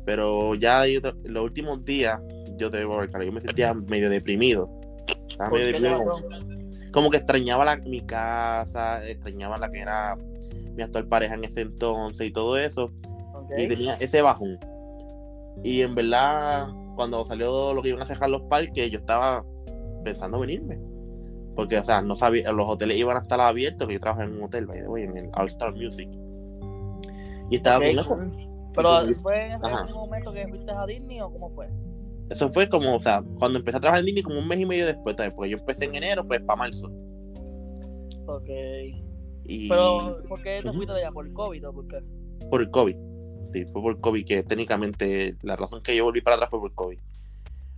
pero 0.06 0.56
ya 0.56 0.86
yo 0.88 1.00
los 1.26 1.44
últimos 1.44 1.84
días, 1.86 2.20
yo 2.58 2.70
te 2.70 2.80
digo, 2.80 3.04
yo 3.04 3.32
me 3.32 3.42
sentía 3.42 3.74
medio 3.74 4.10
deprimido. 4.10 4.70
Estaba 5.30 5.50
¿Por 5.50 5.60
medio 5.60 5.74
deprimido, 5.74 6.14
como, 6.92 7.10
que 7.10 7.18
extrañaba 7.18 7.66
la- 7.66 7.78
mi 7.78 8.02
casa, 8.02 9.06
extrañaba 9.08 9.58
la 9.58 9.70
que 9.70 9.80
era 9.80 10.16
mi 10.76 10.82
actual 10.82 11.08
pareja 11.08 11.36
en 11.36 11.44
ese 11.44 11.62
entonces 11.62 12.28
y 12.28 12.32
todo 12.32 12.58
eso 12.58 12.92
y 13.58 13.68
tenía 13.68 13.94
ese 13.96 14.22
bajón. 14.22 14.58
Y 15.64 15.82
en 15.82 15.96
verdad, 15.96 16.68
cuando 16.96 17.24
salió 17.26 17.74
lo 17.74 17.82
que 17.82 17.90
iban 17.90 18.02
a 18.02 18.06
cerrar 18.06 18.30
los 18.30 18.42
parques, 18.44 18.92
yo 18.92 19.00
estaba 19.00 19.44
pensando 20.04 20.40
venirme. 20.40 20.80
Porque, 21.56 21.78
o 21.80 21.84
sea, 21.84 22.02
no 22.02 22.16
sabía, 22.16 22.52
los 22.52 22.70
hoteles 22.70 22.98
iban 22.98 23.16
a 23.16 23.22
estar 23.22 23.40
abiertos, 23.40 23.88
que 23.88 23.94
yo 23.94 24.00
trabajo 24.00 24.24
en 24.24 24.34
un 24.34 24.44
hotel, 24.44 24.66
by 24.66 24.82
the 24.82 24.88
way, 24.90 25.04
en 25.04 25.18
el 25.18 25.30
All 25.36 25.48
Star 25.48 25.74
Music. 25.74 26.10
Y 27.50 27.56
estaba 27.58 27.78
Ok, 27.78 27.84
con 27.86 28.00
eso. 28.00 28.10
cool. 28.10 28.48
Pero 28.76 29.14
¿fue 29.22 29.46
en 29.46 29.52
ese 29.54 29.66
Ajá. 29.66 29.86
momento 29.94 30.34
que 30.34 30.48
fuiste 30.50 30.70
a 30.72 30.86
Disney 30.86 31.22
o 31.22 31.32
cómo 31.32 31.50
fue? 31.50 31.70
Eso 32.30 32.50
fue 32.50 32.68
como, 32.68 32.96
o 32.96 33.00
sea, 33.00 33.24
cuando 33.38 33.60
empecé 33.60 33.78
a 33.78 33.80
trabajar 33.80 34.00
en 34.00 34.06
Disney, 34.08 34.24
como 34.24 34.40
un 34.40 34.48
mes 34.48 34.60
y 34.60 34.66
medio 34.66 34.86
después, 34.86 35.16
también, 35.16 35.36
porque 35.36 35.52
yo 35.52 35.58
empecé 35.58 35.86
en 35.86 35.96
enero, 35.96 36.26
pues 36.26 36.42
para 36.42 36.58
marzo. 36.58 36.92
Ok. 38.28 38.50
Y 39.44 39.70
Pero, 39.70 40.18
¿por 40.28 40.42
qué 40.42 40.60
Ujú. 40.64 40.74
fuiste 40.74 40.94
de 40.94 41.02
allá? 41.02 41.12
¿Por 41.12 41.28
el 41.28 41.34
COVID 41.34 41.68
o 41.68 41.74
por 41.74 41.88
qué? 41.88 42.00
por 42.50 42.62
el 42.62 42.70
COVID. 42.70 42.96
Sí, 43.48 43.66
fue 43.66 43.82
por 43.82 44.00
COVID, 44.00 44.26
que 44.26 44.44
técnicamente 44.44 45.38
la 45.42 45.56
razón 45.56 45.82
que 45.82 45.96
yo 45.96 46.04
volví 46.04 46.22
para 46.22 46.36
atrás 46.36 46.50
fue 46.50 46.60
por 46.60 46.74
COVID. 46.74 46.98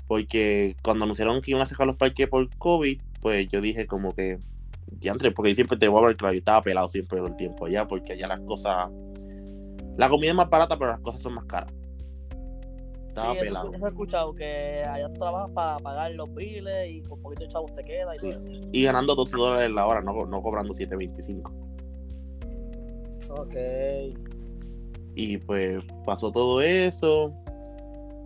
Porque 0.07 0.77
cuando 0.81 1.03
anunciaron 1.03 1.41
que 1.41 1.51
iban 1.51 1.61
a 1.61 1.65
cerrar 1.65 1.87
los 1.87 1.97
parques 1.97 2.27
por 2.27 2.49
COVID, 2.57 3.01
pues 3.21 3.47
yo 3.49 3.59
dije 3.59 3.85
como 3.87 4.13
que, 4.13 4.39
diantre, 4.85 5.31
porque 5.31 5.49
yo 5.49 5.55
siempre 5.55 5.77
te 5.77 5.87
voy 5.87 6.03
a 6.03 6.07
ver 6.07 6.17
claro, 6.17 6.33
yo 6.33 6.39
estaba 6.39 6.61
pelado 6.61 6.87
siempre 6.87 7.17
todo 7.17 7.27
el 7.27 7.35
tiempo 7.35 7.65
allá, 7.65 7.85
porque 7.85 8.13
allá 8.13 8.27
las 8.27 8.39
cosas, 8.41 8.89
la 9.97 10.09
comida 10.09 10.29
es 10.29 10.35
más 10.35 10.49
barata, 10.49 10.77
pero 10.77 10.91
las 10.91 11.01
cosas 11.01 11.21
son 11.21 11.33
más 11.33 11.45
caras. 11.45 11.73
Estaba 13.17 13.33
sí, 13.33 13.39
pelado. 13.39 13.73
Eso, 13.73 13.85
he 13.85 13.89
escuchado, 13.89 14.33
que 14.35 14.83
allá 14.83 15.13
trabajas 15.13 15.51
para 15.51 15.77
pagar 15.77 16.11
los 16.13 16.33
biles 16.33 16.89
y 16.89 17.01
con 17.01 17.21
poquito 17.21 17.43
de 17.43 17.49
chavos 17.49 17.73
te 17.73 17.83
queda 17.83 18.15
y 18.15 18.19
todo 18.19 18.29
eso. 18.31 18.49
Y 18.71 18.83
ganando 18.83 19.15
12 19.15 19.37
dólares 19.37 19.71
la 19.71 19.85
hora, 19.87 20.01
no, 20.01 20.25
no 20.25 20.41
cobrando 20.41 20.73
7.25. 20.73 21.51
Ok. 23.29 23.55
Y 25.15 25.37
pues 25.39 25.83
pasó 26.05 26.31
todo 26.31 26.61
eso. 26.61 27.33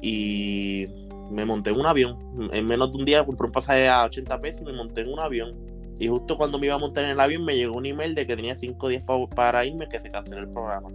Y 0.01 0.85
me 1.31 1.45
monté 1.45 1.69
en 1.69 1.79
un 1.79 1.85
avión. 1.85 2.17
En 2.51 2.67
menos 2.67 2.91
de 2.91 2.97
un 2.97 3.05
día 3.05 3.25
compré 3.25 3.47
un 3.47 3.53
pasaje 3.53 3.87
a 3.87 4.03
80 4.05 4.41
pesos 4.41 4.61
y 4.61 4.65
me 4.65 4.73
monté 4.73 5.01
en 5.01 5.13
un 5.13 5.19
avión. 5.19 5.55
Y 5.99 6.07
justo 6.07 6.35
cuando 6.35 6.57
me 6.59 6.65
iba 6.65 6.75
a 6.75 6.79
montar 6.79 7.03
en 7.05 7.11
el 7.11 7.19
avión 7.19 7.45
me 7.45 7.55
llegó 7.55 7.77
un 7.77 7.85
email 7.85 8.15
de 8.15 8.25
que 8.25 8.35
tenía 8.35 8.55
5 8.55 8.87
días 8.89 9.03
pa- 9.03 9.25
para 9.27 9.63
irme 9.65 9.87
que 9.87 9.99
se 9.99 10.09
canceló 10.09 10.41
el 10.41 10.49
programa. 10.49 10.89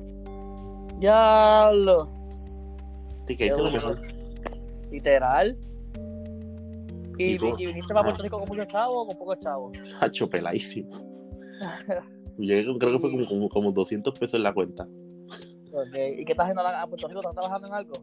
Diablo. 0.99 2.09
Que 3.27 3.49
lo 3.49 3.71
mejor. 3.71 3.97
Literal. 4.91 5.57
¿Y, 7.19 7.35
Y 7.35 7.39
tú- 7.39 7.55
y 7.59 7.67
viniste 7.67 7.93
para 7.95 8.05
Puerto. 8.09 8.23
Rico 8.23 8.39
con 8.39 8.49
muchos 8.49 8.67
chavos 8.69 9.05
o 9.05 9.07
con 9.07 9.19
pocos 9.19 9.41
chavos? 9.41 9.73
Hacho 10.01 10.29
peladísimo. 10.29 10.91
Con, 12.37 12.79
creo 12.79 12.93
que 12.93 12.99
fue 12.99 13.11
como, 13.11 13.27
como, 13.27 13.49
como 13.49 13.73
200 13.73 14.13
pesos 14.19 14.35
en 14.35 14.43
la 14.43 14.53
cuenta. 14.53 14.87
¿Y 14.87 16.25
qué 16.25 16.33
estás 16.33 16.45
haciendo 16.51 16.61
a 16.61 16.87
Puerto 16.87 17.09
Rico? 17.09 17.21
¿Estás 17.21 17.35
trabajando 17.35 17.69
en 17.69 17.73
algo? 17.75 17.95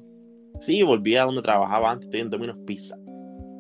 Sí, 0.59 0.81
volví 0.81 1.15
a 1.15 1.25
donde 1.25 1.43
trabajaba 1.43 1.91
antes, 1.91 2.07
estoy 2.07 2.21
en 2.21 2.29
Domino's 2.31 2.57
Pizza. 2.65 2.97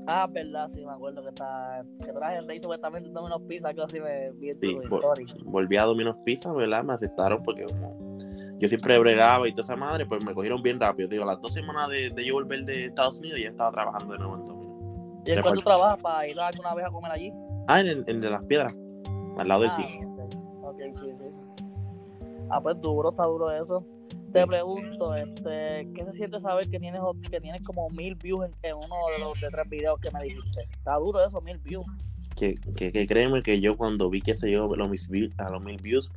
Ah, 0.07 0.27
verdad, 0.29 0.67
sí, 0.73 0.83
me 0.83 0.91
acuerdo 0.91 1.21
que 1.21 1.29
está, 1.29 1.85
que 2.03 2.11
traje 2.11 2.37
el 2.37 2.47
rey 2.47 2.59
supuestamente 2.59 3.07
en 3.07 3.17
unos 3.17 3.41
pizzas, 3.43 3.69
algo 3.69 3.83
así 3.83 3.99
me 4.01 4.31
vi 4.31 4.49
en 4.49 4.59
tu 4.59 4.81
story. 4.81 5.25
volví 5.45 5.77
a 5.77 5.83
Domino's 5.83 6.17
Pizza, 6.25 6.51
¿verdad? 6.51 6.83
Me 6.83 6.93
aceptaron 6.93 7.41
porque 7.43 7.65
como 7.65 8.12
yo 8.63 8.69
siempre 8.69 8.97
bregaba 8.97 9.45
y 9.45 9.51
toda 9.51 9.63
esa 9.63 9.75
madre, 9.75 10.05
pues 10.05 10.23
me 10.23 10.33
cogieron 10.33 10.63
bien 10.63 10.79
rápido. 10.79 11.09
Digo, 11.09 11.25
las 11.25 11.41
dos 11.41 11.53
semanas 11.53 11.89
de, 11.89 12.09
de 12.11 12.25
yo 12.25 12.35
volver 12.35 12.63
de 12.63 12.85
Estados 12.85 13.17
Unidos 13.17 13.37
ya 13.37 13.49
estaba 13.49 13.71
trabajando 13.71 14.13
de 14.13 14.19
nuevo 14.19 14.35
en. 14.37 15.23
¿Y 15.25 15.31
en 15.31 15.43
fal- 15.43 15.61
trabajas 15.61 16.01
para 16.01 16.25
ir 16.29 16.39
alguna 16.39 16.73
vez 16.73 16.85
a 16.85 16.89
comer 16.89 17.11
allí? 17.11 17.33
Ah, 17.67 17.81
en, 17.81 17.87
el- 17.87 18.03
en 18.07 18.21
de 18.21 18.29
las 18.29 18.41
piedras, 18.45 18.73
al 19.37 19.47
lado 19.49 19.63
del 19.63 19.71
ah, 19.71 19.75
sitio. 19.75 20.07
ok, 20.07 20.33
ok, 20.63 20.79
sí, 20.95 21.05
sí. 21.19 22.25
Ah, 22.49 22.61
pues 22.61 22.79
duro, 22.79 23.09
está 23.09 23.25
duro 23.25 23.51
eso. 23.51 23.85
Te 24.31 24.47
pregunto, 24.47 25.13
este, 25.13 25.89
¿qué 25.93 26.05
se 26.05 26.13
siente 26.13 26.39
saber 26.39 26.69
que 26.69 26.79
tienes, 26.79 27.01
que 27.29 27.41
tienes 27.41 27.61
como 27.63 27.89
mil 27.89 28.15
views 28.15 28.45
en, 28.61 28.75
uno 28.75 28.95
de 29.17 29.25
los 29.25 29.41
de 29.41 29.49
tres 29.49 29.69
videos 29.69 29.99
que 29.99 30.09
me 30.09 30.23
dijiste? 30.23 30.69
Está 30.71 30.95
duro 30.95 31.19
eso, 31.19 31.41
mil 31.41 31.57
views. 31.57 31.85
Que, 32.37 32.55
que, 32.77 32.93
que 32.93 33.05
créeme 33.07 33.43
que 33.43 33.59
yo 33.59 33.75
cuando 33.75 34.09
vi 34.09 34.21
que 34.21 34.37
se 34.37 34.49
yo 34.49 34.73
los, 34.73 35.09
a 35.37 35.49
los 35.49 35.61
mil 35.61 35.77
views, 35.81 36.11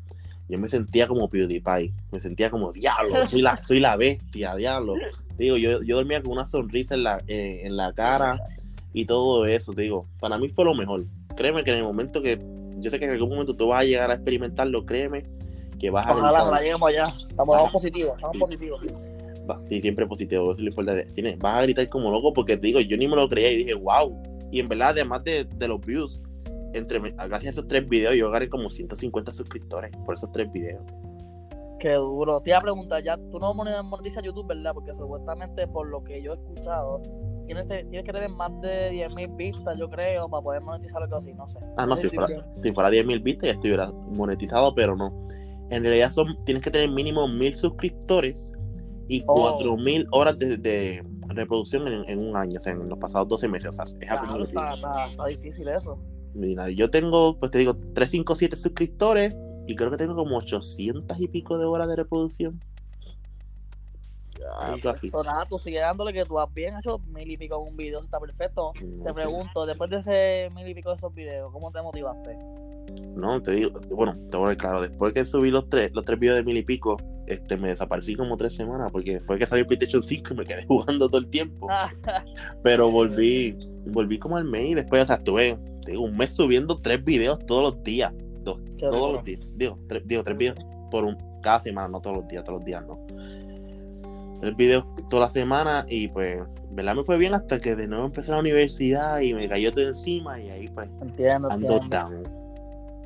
yo 0.48 0.58
me 0.58 0.68
sentía 0.68 1.08
como 1.08 1.28
PewDiePie, 1.28 1.92
me 2.12 2.20
sentía 2.20 2.50
como 2.50 2.72
diablo, 2.72 3.26
soy 3.26 3.42
la, 3.42 3.56
soy 3.56 3.80
la 3.80 3.96
bestia, 3.96 4.54
diablo. 4.54 4.94
Digo, 5.38 5.56
yo, 5.56 5.82
yo 5.82 5.96
dormía 5.96 6.22
con 6.22 6.32
una 6.32 6.46
sonrisa 6.46 6.94
en 6.94 7.02
la, 7.02 7.18
eh, 7.26 7.62
en 7.64 7.76
la 7.76 7.92
cara 7.92 8.40
y 8.92 9.06
todo 9.06 9.44
eso, 9.44 9.72
digo, 9.72 10.06
para 10.20 10.38
mí 10.38 10.48
fue 10.48 10.64
lo 10.64 10.74
mejor. 10.74 11.04
Créeme 11.36 11.64
que 11.64 11.72
en 11.72 11.78
el 11.78 11.84
momento 11.84 12.22
que, 12.22 12.40
yo 12.78 12.90
sé 12.90 12.98
que 12.98 13.06
en 13.06 13.10
algún 13.10 13.30
momento 13.30 13.56
tú 13.56 13.68
vas 13.68 13.80
a 13.80 13.84
llegar 13.84 14.10
a 14.10 14.14
experimentarlo, 14.14 14.86
créeme 14.86 15.24
que 15.78 15.90
vas 15.90 16.06
a... 16.06 16.14
Ojalá, 16.14 16.60
lleguemos 16.60 16.88
allá, 16.88 17.14
estamos, 17.28 17.70
positivos, 17.72 18.14
estamos 18.14 18.38
positivos. 18.38 18.80
Sí, 19.68 19.80
siempre 19.80 20.06
positivo, 20.06 20.52
eso 20.52 20.52
es 20.52 20.58
lo 20.60 20.68
importante. 20.68 21.04
Tienes, 21.12 21.38
vas 21.38 21.58
a 21.58 21.62
gritar 21.62 21.88
como 21.88 22.10
loco 22.10 22.32
porque 22.32 22.56
te 22.56 22.68
digo, 22.68 22.80
yo 22.80 22.96
ni 22.96 23.08
me 23.08 23.16
lo 23.16 23.28
creía 23.28 23.50
y 23.50 23.56
dije, 23.56 23.74
wow. 23.74 24.16
Y 24.50 24.60
en 24.60 24.68
verdad, 24.68 24.90
además 24.90 25.24
de, 25.24 25.44
de 25.44 25.68
los 25.68 25.80
views, 25.80 26.20
entre, 26.78 26.98
gracias 26.98 27.44
a 27.44 27.50
esos 27.50 27.68
tres 27.68 27.88
videos, 27.88 28.14
yo 28.14 28.30
gané 28.30 28.48
como 28.48 28.70
150 28.70 29.32
suscriptores 29.32 29.90
por 30.04 30.14
esos 30.14 30.30
tres 30.32 30.50
videos. 30.52 30.82
Qué 31.78 31.92
duro. 31.92 32.40
Te 32.40 32.50
iba 32.50 32.58
a 32.58 32.62
preguntar, 32.62 33.02
ya 33.02 33.16
tú 33.16 33.38
no 33.38 33.52
monetizas 33.52 34.22
YouTube, 34.24 34.46
¿verdad? 34.46 34.72
Porque 34.72 34.94
supuestamente, 34.94 35.66
por 35.66 35.86
lo 35.88 36.02
que 36.02 36.22
yo 36.22 36.32
he 36.32 36.34
escuchado, 36.34 37.02
tienes, 37.46 37.66
tienes 37.66 38.04
que 38.04 38.12
tener 38.12 38.30
más 38.30 38.50
de 38.62 38.92
10.000 38.92 39.36
vistas, 39.36 39.78
yo 39.78 39.88
creo, 39.90 40.28
para 40.28 40.42
poder 40.42 40.62
monetizar 40.62 41.02
algo 41.02 41.16
así, 41.16 41.34
no 41.34 41.46
sé. 41.48 41.58
Ah, 41.76 41.86
no, 41.86 41.96
si, 41.96 42.08
fuera, 42.08 42.46
si 42.56 42.72
fuera 42.72 42.90
10.000 42.90 43.22
vistas 43.22 43.46
ya 43.48 43.52
estuviera 43.52 43.92
monetizado, 44.16 44.74
pero 44.74 44.96
no. 44.96 45.12
En 45.70 45.82
realidad 45.82 46.10
son, 46.10 46.42
tienes 46.44 46.62
que 46.62 46.70
tener 46.70 46.90
mínimo 46.90 47.26
1.000 47.26 47.54
suscriptores 47.56 48.52
y 49.08 49.22
4.000 49.24 50.06
horas 50.12 50.38
de, 50.38 51.04
reproducción 51.28 51.86
en, 51.88 52.18
un 52.18 52.36
año, 52.36 52.58
o 52.58 52.60
sea, 52.60 52.72
en 52.72 52.88
los 52.88 52.98
pasados 52.98 53.28
12 53.28 53.48
meses. 53.48 53.68
O 53.68 53.72
sea, 53.72 53.84
es 53.84 54.10
algo 54.10 54.42
está, 54.42 54.74
está, 54.74 55.26
difícil 55.26 55.68
eso. 55.68 55.98
Mira, 56.36 56.68
yo 56.68 56.90
tengo, 56.90 57.38
pues 57.38 57.50
te 57.50 57.58
digo, 57.58 57.74
357 57.74 58.56
suscriptores 58.56 59.34
y 59.66 59.74
creo 59.74 59.90
que 59.90 59.96
tengo 59.96 60.14
como 60.14 60.36
800 60.36 61.18
y 61.18 61.28
pico 61.28 61.58
de 61.58 61.64
horas 61.64 61.88
de 61.88 61.96
reproducción. 61.96 62.60
Nada, 65.24 65.46
tú 65.48 65.58
sigue 65.58 65.80
dándole 65.80 66.12
que 66.12 66.24
tú 66.24 66.38
has 66.38 66.52
bien 66.52 66.76
hecho 66.78 66.98
mil 66.98 67.30
y 67.30 67.36
pico 67.36 67.60
en 67.60 67.72
un 67.72 67.76
video, 67.76 68.02
está 68.02 68.20
perfecto. 68.20 68.72
te 68.74 69.14
pregunto, 69.14 69.66
después 69.66 69.90
de 69.90 69.96
ese 69.96 70.50
mil 70.54 70.68
y 70.68 70.74
pico 70.74 70.90
de 70.90 70.96
esos 70.96 71.12
videos, 71.14 71.50
¿cómo 71.52 71.72
te 71.72 71.80
motivaste? 71.82 72.36
No, 73.16 73.42
te 73.42 73.52
digo, 73.52 73.80
bueno, 73.90 74.14
te 74.30 74.36
voy 74.36 74.46
a 74.46 74.48
ver 74.48 74.56
claro, 74.58 74.80
después 74.82 75.12
que 75.12 75.24
subí 75.24 75.50
los 75.50 75.68
tres, 75.68 75.90
los 75.94 76.04
tres 76.04 76.18
videos 76.18 76.36
de 76.36 76.44
mil 76.44 76.56
y 76.56 76.62
pico, 76.62 76.96
este, 77.26 77.56
me 77.56 77.68
desaparecí 77.68 78.14
como 78.14 78.36
tres 78.36 78.54
semanas, 78.54 78.90
porque 78.92 79.20
fue 79.20 79.38
que 79.38 79.46
salió 79.46 79.66
PlayStation 79.66 80.02
5 80.02 80.34
y 80.34 80.36
me 80.36 80.44
quedé 80.44 80.64
jugando 80.68 81.08
todo 81.08 81.18
el 81.18 81.28
tiempo. 81.28 81.68
Pero 82.62 82.90
volví, 82.90 83.56
volví 83.86 84.18
como 84.18 84.36
al 84.36 84.44
mes 84.44 84.70
y 84.70 84.74
después, 84.74 85.02
o 85.02 85.06
sea, 85.06 85.16
estuve, 85.16 85.58
digo, 85.86 86.02
un 86.02 86.16
mes 86.16 86.30
subiendo 86.30 86.80
tres 86.80 87.02
videos 87.04 87.44
todos 87.46 87.62
los 87.74 87.82
días. 87.82 88.12
Dos, 88.42 88.60
todos 88.78 89.12
los 89.12 89.24
días. 89.24 89.40
Digo, 89.56 89.76
tres, 89.88 90.02
digo, 90.06 90.22
tres 90.22 90.36
videos 90.38 90.58
por 90.90 91.04
un, 91.04 91.16
cada 91.42 91.60
semana, 91.60 91.88
no 91.88 92.00
todos 92.00 92.18
los 92.18 92.28
días, 92.28 92.44
todos 92.44 92.60
los 92.60 92.64
días, 92.64 92.84
no. 92.86 92.98
Tres 94.40 94.56
videos 94.56 94.84
toda 95.08 95.22
la 95.22 95.28
semana 95.28 95.86
y 95.88 96.08
pues, 96.08 96.40
¿verdad? 96.70 96.94
Me 96.94 97.04
fue 97.04 97.16
bien 97.16 97.34
hasta 97.34 97.58
que 97.58 97.74
de 97.74 97.88
nuevo 97.88 98.04
empecé 98.04 98.30
la 98.30 98.38
universidad 98.38 99.20
y 99.20 99.32
me 99.32 99.48
cayó 99.48 99.72
todo 99.72 99.88
encima 99.88 100.38
y 100.38 100.50
ahí 100.50 100.68
pues 100.68 100.90
entiendo, 101.00 101.50
ando 101.50 101.80
down. 101.88 102.22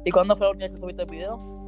¿Y 0.05 0.11
cuándo 0.11 0.37
fue 0.37 0.47
la 0.47 0.50
última 0.50 0.67
vez 0.67 0.73
que 0.73 0.81
subiste 0.81 1.03
el 1.03 1.11
video? 1.11 1.60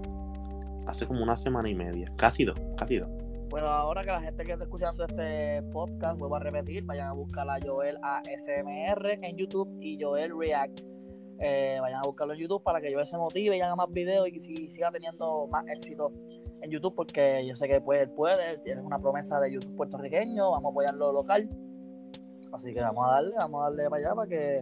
Hace 0.86 1.06
como 1.06 1.22
una 1.22 1.36
semana 1.36 1.68
y 1.68 1.74
media, 1.74 2.12
casi 2.16 2.44
dos, 2.44 2.60
casi 2.76 2.98
dos. 2.98 3.08
Bueno, 3.52 3.66
ahora 3.66 4.02
que 4.02 4.10
la 4.10 4.20
gente 4.22 4.44
que 4.44 4.52
está 4.52 4.64
escuchando 4.64 5.04
este 5.04 5.62
podcast, 5.72 6.18
vuelvo 6.18 6.36
a 6.36 6.38
repetir, 6.38 6.84
vayan 6.84 7.08
a 7.08 7.12
buscar 7.12 7.48
a 7.50 7.58
Joel 7.62 7.98
ASMR 8.02 9.18
en 9.22 9.36
YouTube 9.36 9.68
y 9.78 10.02
Joel 10.02 10.32
React. 10.38 10.80
Eh, 11.38 11.76
vayan 11.80 11.98
a 11.98 12.02
buscarlo 12.02 12.32
en 12.32 12.40
YouTube 12.40 12.62
para 12.62 12.80
que 12.80 12.92
Joel 12.92 13.04
se 13.04 13.18
motive 13.18 13.56
y 13.56 13.60
haga 13.60 13.76
más 13.76 13.90
videos 13.90 14.26
y 14.28 14.70
siga 14.70 14.90
teniendo 14.90 15.46
más 15.48 15.66
éxito 15.68 16.12
en 16.62 16.70
YouTube 16.70 16.94
porque 16.94 17.46
yo 17.46 17.54
sé 17.54 17.68
que 17.68 17.80
puede, 17.80 18.04
él 18.04 18.10
puede, 18.10 18.56
tiene 18.58 18.80
una 18.80 18.98
promesa 18.98 19.38
de 19.38 19.52
YouTube 19.52 19.76
puertorriqueño, 19.76 20.50
vamos 20.50 20.70
a 20.70 20.70
apoyarlo 20.70 21.12
local. 21.12 21.50
Así 22.52 22.72
que 22.72 22.80
vamos 22.80 23.06
a 23.06 23.12
darle, 23.12 23.34
vamos 23.36 23.60
a 23.60 23.64
darle 23.64 23.90
para 23.90 24.02
allá 24.02 24.14
para 24.14 24.28
que 24.28 24.58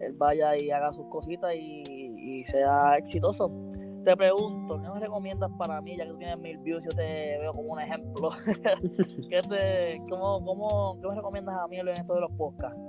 él 0.00 0.12
vaya 0.14 0.56
y 0.56 0.72
haga 0.72 0.92
sus 0.92 1.06
cositas 1.06 1.54
y 1.54 2.42
sea 2.46 2.96
exitoso. 2.96 3.52
Te 4.08 4.16
pregunto, 4.16 4.80
¿qué 4.80 4.88
me 4.88 5.00
recomiendas 5.00 5.50
para 5.58 5.82
mí? 5.82 5.94
Ya 5.94 6.04
que 6.04 6.12
tú 6.12 6.16
tienes 6.16 6.38
mil 6.38 6.56
views, 6.56 6.82
yo 6.82 6.88
te 6.96 7.36
veo 7.40 7.52
como 7.52 7.74
un 7.74 7.80
ejemplo. 7.82 8.30
¿Qué, 9.28 9.42
te, 9.42 10.00
cómo, 10.08 10.42
cómo, 10.46 10.98
¿Qué 10.98 11.08
me 11.08 11.14
recomiendas 11.14 11.54
a 11.54 11.68
mí 11.68 11.78
en 11.78 11.88
esto 11.88 12.14
de 12.14 12.22
los 12.22 12.32
podcasts? 12.32 12.80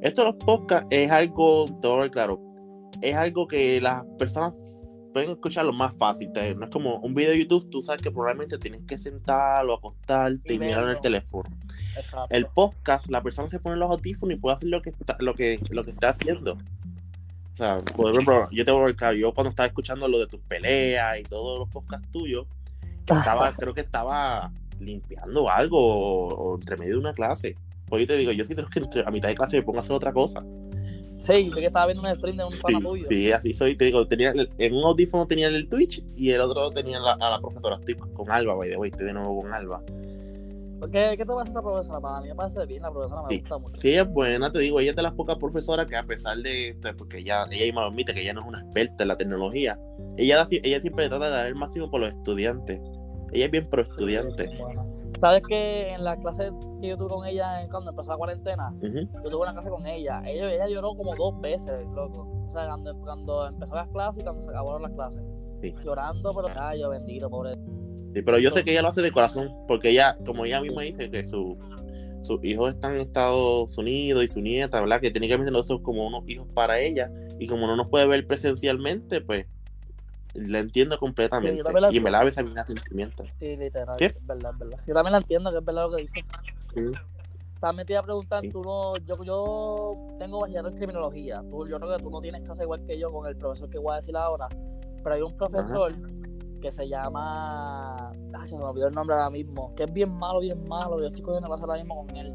esto 0.00 0.22
de 0.22 0.28
los 0.28 0.36
podcasts 0.42 0.86
es 0.88 1.10
algo, 1.10 1.66
todo 1.82 2.10
claro, 2.10 2.40
es 3.02 3.14
algo 3.14 3.46
que 3.46 3.78
las 3.78 4.02
personas 4.18 4.54
pueden 5.12 5.32
escucharlo 5.32 5.74
más 5.74 5.94
fácil. 5.96 6.30
No 6.56 6.64
es 6.64 6.70
como 6.70 6.96
un 7.00 7.12
video 7.12 7.32
de 7.32 7.40
YouTube, 7.40 7.68
tú 7.68 7.82
sabes 7.82 8.00
que 8.00 8.10
probablemente 8.10 8.56
tienes 8.56 8.80
que 8.86 8.96
sentarlo, 8.96 9.74
acostarte 9.74 10.54
y, 10.54 10.58
mirar 10.58 10.84
en 10.84 10.90
el 10.90 11.00
teléfono. 11.00 11.50
El 12.30 12.46
podcast, 12.46 13.10
la 13.10 13.22
persona 13.22 13.50
se 13.50 13.58
pone 13.58 13.76
los 13.76 13.90
audífonos 13.90 14.34
y 14.34 14.40
puede 14.40 14.56
hacer 14.56 14.70
lo 14.70 14.80
que 14.80 14.90
está, 14.90 15.18
lo 15.18 15.34
que, 15.34 15.58
lo 15.68 15.84
que 15.84 15.90
está 15.90 16.08
haciendo. 16.08 16.56
O 17.54 17.56
sea, 17.56 17.78
por 17.78 18.10
ejemplo, 18.10 18.48
yo 18.50 18.64
te 18.64 18.70
voy 18.70 18.90
a 18.90 18.94
claro, 18.94 19.16
yo 19.16 19.32
cuando 19.32 19.50
estaba 19.50 19.66
escuchando 19.66 20.08
lo 20.08 20.18
de 20.18 20.26
tus 20.26 20.40
peleas 20.40 21.20
y 21.20 21.24
todos 21.24 21.58
los 21.58 21.68
podcasts 21.68 22.08
tuyos, 22.10 22.46
estaba, 23.06 23.52
creo 23.56 23.74
que 23.74 23.82
estaba 23.82 24.50
limpiando 24.78 25.48
algo 25.50 25.78
o, 25.78 26.54
entre 26.54 26.76
medio 26.76 26.94
de 26.94 27.00
una 27.00 27.12
clase. 27.12 27.56
Pues 27.86 28.00
yo 28.02 28.06
te 28.06 28.16
digo, 28.16 28.32
yo 28.32 28.44
sí 28.46 28.54
tengo 28.54 28.68
que 28.68 28.80
a 29.04 29.10
mitad 29.10 29.28
de 29.28 29.34
clase 29.34 29.56
me 29.56 29.62
pongo 29.62 29.78
a 29.78 29.82
hacer 29.82 29.92
otra 29.92 30.12
cosa. 30.12 30.44
Sí, 31.20 31.50
yo 31.50 31.56
que 31.56 31.66
estaba 31.66 31.86
viendo 31.86 32.08
un 32.08 32.14
stream 32.14 32.36
de 32.38 32.44
un 32.44 32.52
sí, 32.52 32.60
tuyo. 32.80 33.06
Sí, 33.08 33.30
así 33.30 33.52
soy. 33.52 33.76
Te 33.76 33.86
digo, 33.86 34.06
tenía, 34.06 34.32
en 34.32 34.74
un 34.74 34.84
audífono 34.84 35.26
tenía 35.26 35.48
el 35.48 35.68
Twitch 35.68 36.02
y 36.16 36.30
el 36.30 36.40
otro 36.40 36.70
tenía 36.70 36.98
la, 36.98 37.12
a 37.12 37.30
la 37.30 37.40
profesora. 37.40 37.76
Estoy 37.76 37.96
con 37.96 38.30
Alba, 38.30 38.54
by 38.54 38.70
the 38.70 38.76
way, 38.76 38.90
estoy 38.90 39.06
de 39.06 39.12
nuevo 39.12 39.42
con 39.42 39.52
Alba. 39.52 39.82
¿Qué, 40.88 41.14
¿Qué 41.16 41.24
te 41.24 41.26
parece 41.26 41.50
esa 41.50 41.62
profesora? 41.62 42.00
Para 42.00 42.20
mí 42.20 42.28
me 42.28 42.34
parece 42.34 42.66
bien 42.66 42.82
la 42.82 42.90
profesora, 42.90 43.22
me 43.28 43.38
gusta 43.38 43.58
mucho. 43.58 43.80
Sí, 43.80 43.94
es 43.94 44.08
buena, 44.10 44.50
te 44.50 44.58
digo, 44.60 44.80
ella 44.80 44.90
es 44.90 44.96
de 44.96 45.02
las 45.02 45.12
pocas 45.12 45.36
profesoras 45.36 45.86
que 45.86 45.96
a 45.96 46.04
pesar 46.04 46.38
de, 46.38 46.76
pues, 46.80 46.94
porque 46.94 47.18
ella, 47.18 47.44
ella 47.50 47.64
misma 47.64 47.86
admite, 47.86 48.14
que 48.14 48.22
ella 48.22 48.32
no 48.32 48.40
es 48.40 48.46
una 48.46 48.60
experta 48.60 49.04
en 49.04 49.08
la 49.08 49.16
tecnología, 49.16 49.78
ella, 50.16 50.46
ella 50.50 50.80
siempre 50.80 51.08
trata 51.08 51.26
de 51.26 51.30
dar 51.30 51.46
el 51.46 51.54
máximo 51.54 51.90
por 51.90 52.00
los 52.00 52.10
estudiantes. 52.10 52.80
Ella 53.32 53.44
es 53.44 53.50
bien 53.50 53.68
pro 53.68 53.82
estudiante. 53.82 54.50
¿Sabes 55.20 55.42
que 55.46 55.92
en 55.92 56.02
la 56.02 56.16
clase 56.16 56.50
que 56.80 56.88
yo 56.88 56.96
tuve 56.96 57.08
con 57.08 57.26
ella 57.26 57.68
cuando 57.70 57.90
empezó 57.90 58.10
la 58.10 58.16
cuarentena, 58.16 58.74
yo 58.82 59.30
tuve 59.30 59.42
una 59.42 59.52
clase 59.52 59.68
con 59.68 59.86
ella, 59.86 60.22
ella, 60.24 60.52
ella 60.52 60.66
lloró 60.66 60.94
como 60.94 61.14
dos 61.14 61.40
veces, 61.40 61.84
loco. 61.94 62.26
O 62.48 62.50
sea, 62.50 62.66
cuando, 62.66 62.98
cuando 62.98 63.46
empezó 63.48 63.74
las 63.74 63.88
clases 63.90 64.22
y 64.22 64.24
cuando 64.24 64.42
se 64.42 64.50
acabaron 64.50 64.82
las 64.82 64.92
clases. 64.92 65.22
Llorando, 65.84 66.32
pero 66.34 66.48
ay, 66.58 66.80
yo 66.80 66.88
bendito, 66.88 67.28
pobre. 67.28 67.54
Sí, 68.14 68.22
pero 68.22 68.38
yo 68.38 68.50
sé 68.50 68.64
que 68.64 68.72
ella 68.72 68.82
lo 68.82 68.88
hace 68.88 69.02
de 69.02 69.12
corazón, 69.12 69.50
porque 69.68 69.90
ella, 69.90 70.14
como 70.24 70.44
ella 70.44 70.60
misma 70.60 70.82
dice, 70.82 71.10
que 71.10 71.24
su, 71.24 71.58
sus 72.22 72.42
hijos 72.44 72.74
están 72.74 72.94
en 72.94 73.02
Estados 73.02 73.76
Unidos 73.78 74.24
y 74.24 74.28
su 74.28 74.40
nieta, 74.40 74.80
¿verdad? 74.80 75.00
Que 75.00 75.10
técnicamente 75.10 75.52
nosotros 75.52 75.80
como 75.82 76.06
unos 76.06 76.28
hijos 76.28 76.48
para 76.54 76.78
ella, 76.78 77.10
y 77.38 77.46
como 77.46 77.66
no 77.66 77.76
nos 77.76 77.88
puede 77.88 78.06
ver 78.06 78.26
presencialmente, 78.26 79.20
pues 79.20 79.46
la 80.34 80.60
entiendo 80.60 80.98
completamente. 80.98 81.62
y 81.90 82.00
me 82.00 82.10
la 82.10 82.20
a 82.20 82.24
mí 82.24 82.30
sentimiento. 82.30 83.24
Sí, 83.38 83.56
literal, 83.56 83.96
¿Qué? 83.96 84.06
es 84.06 84.26
verdad, 84.26 84.52
es 84.52 84.58
verdad. 84.58 84.78
Yo 84.86 84.94
también 84.94 85.12
la 85.12 85.18
entiendo, 85.18 85.50
que 85.50 85.58
es 85.58 85.64
verdad 85.64 85.90
lo 85.90 85.96
que 85.96 86.02
dice. 86.02 86.24
También 87.60 87.86
te 87.86 87.92
iba 87.92 88.00
a 88.00 88.04
preguntar, 88.04 88.42
tú 88.50 88.62
no, 88.62 88.96
yo, 88.98 89.22
yo 89.22 90.16
tengo 90.18 90.40
bachillerato 90.40 90.70
en 90.70 90.76
criminología. 90.76 91.42
Tú, 91.50 91.68
yo 91.68 91.78
creo 91.78 91.96
que 91.96 92.02
tú 92.02 92.10
no 92.10 92.20
tienes 92.22 92.42
clase 92.42 92.62
igual 92.62 92.86
que 92.86 92.98
yo 92.98 93.12
con 93.12 93.26
el 93.26 93.36
profesor 93.36 93.68
que 93.68 93.78
voy 93.78 93.92
a 93.92 93.96
decir 93.96 94.16
ahora. 94.16 94.48
Pero 95.02 95.14
hay 95.14 95.20
un 95.20 95.36
profesor 95.36 95.92
que 96.60 96.70
se 96.70 96.88
llama. 96.88 98.12
Ay, 98.38 98.48
se 98.48 98.56
me 98.56 98.64
olvidó 98.64 98.88
el 98.88 98.94
nombre 98.94 99.16
ahora 99.16 99.30
mismo. 99.30 99.74
Que 99.74 99.84
es 99.84 99.92
bien 99.92 100.12
malo, 100.12 100.40
bien 100.40 100.66
malo. 100.68 101.00
Yo 101.00 101.06
estoy 101.06 101.22
cogiendo 101.22 101.48
clase 101.48 101.62
ahora 101.62 101.76
mismo 101.76 102.06
con 102.06 102.16
él. 102.16 102.32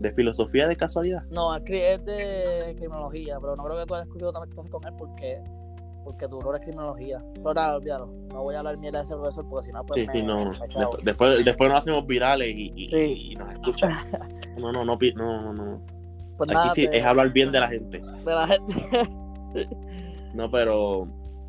¿De 0.00 0.12
filosofía 0.12 0.66
de 0.68 0.76
casualidad? 0.76 1.24
No, 1.30 1.54
es 1.54 1.64
de 1.64 2.74
criminología, 2.76 3.38
pero 3.40 3.56
no 3.56 3.64
creo 3.64 3.78
que 3.78 3.86
tú 3.86 3.94
hayas 3.94 4.06
escuchado 4.06 4.32
también 4.32 4.52
clases 4.52 4.70
con 4.70 4.86
él 4.86 4.94
porque 4.98 5.42
porque 6.04 6.28
tú 6.28 6.38
no 6.40 6.50
eres 6.50 6.62
criminología. 6.62 7.24
Pero 7.34 7.54
nada, 7.54 7.76
olvídalo. 7.76 8.06
No 8.30 8.42
voy 8.42 8.54
a 8.54 8.58
hablar 8.58 8.76
mierda 8.76 8.98
de 8.98 9.04
ese 9.04 9.14
profesor 9.14 9.48
porque 9.48 9.66
si 9.66 9.72
no, 9.72 9.84
pues. 9.84 10.04
Sí, 10.04 10.08
sí, 10.12 10.22
no. 10.22 10.50
Después, 11.02 11.44
después, 11.44 11.70
nos 11.70 11.78
hacemos 11.78 12.06
virales 12.06 12.48
y, 12.54 12.72
y, 12.76 13.34
nos 13.36 13.52
escuchan. 13.52 13.90
no, 14.58 14.70
no, 14.70 14.84
no, 14.84 14.98
no, 15.16 15.52
no. 15.52 15.82
Pues 16.36 16.50
Aquí 16.50 16.82
sí, 16.82 16.88
es 16.92 17.04
hablar 17.04 17.32
bien 17.32 17.50
de 17.52 17.60
la 17.60 17.68
gente. 17.68 18.00
De 18.00 18.32
la 18.32 18.46
gente. 18.46 19.08
no, 20.34 20.50
pero 20.50 21.08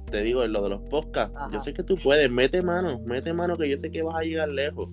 te 0.10 0.22
digo, 0.22 0.44
en 0.44 0.54
lo 0.54 0.64
de 0.64 0.70
los 0.70 0.82
podcasts, 0.84 1.38
yo 1.52 1.62
sé 1.62 1.74
que 1.74 1.84
tú 1.84 1.96
puedes, 2.02 2.30
mete 2.30 2.62
mano, 2.62 3.00
mete 3.06 3.34
mano 3.34 3.56
que 3.56 3.70
yo 3.70 3.78
sé 3.78 3.92
que 3.92 4.04
vas 4.04 4.16
a 4.16 4.24
llegar 4.24 4.52
lejos. 4.52 4.90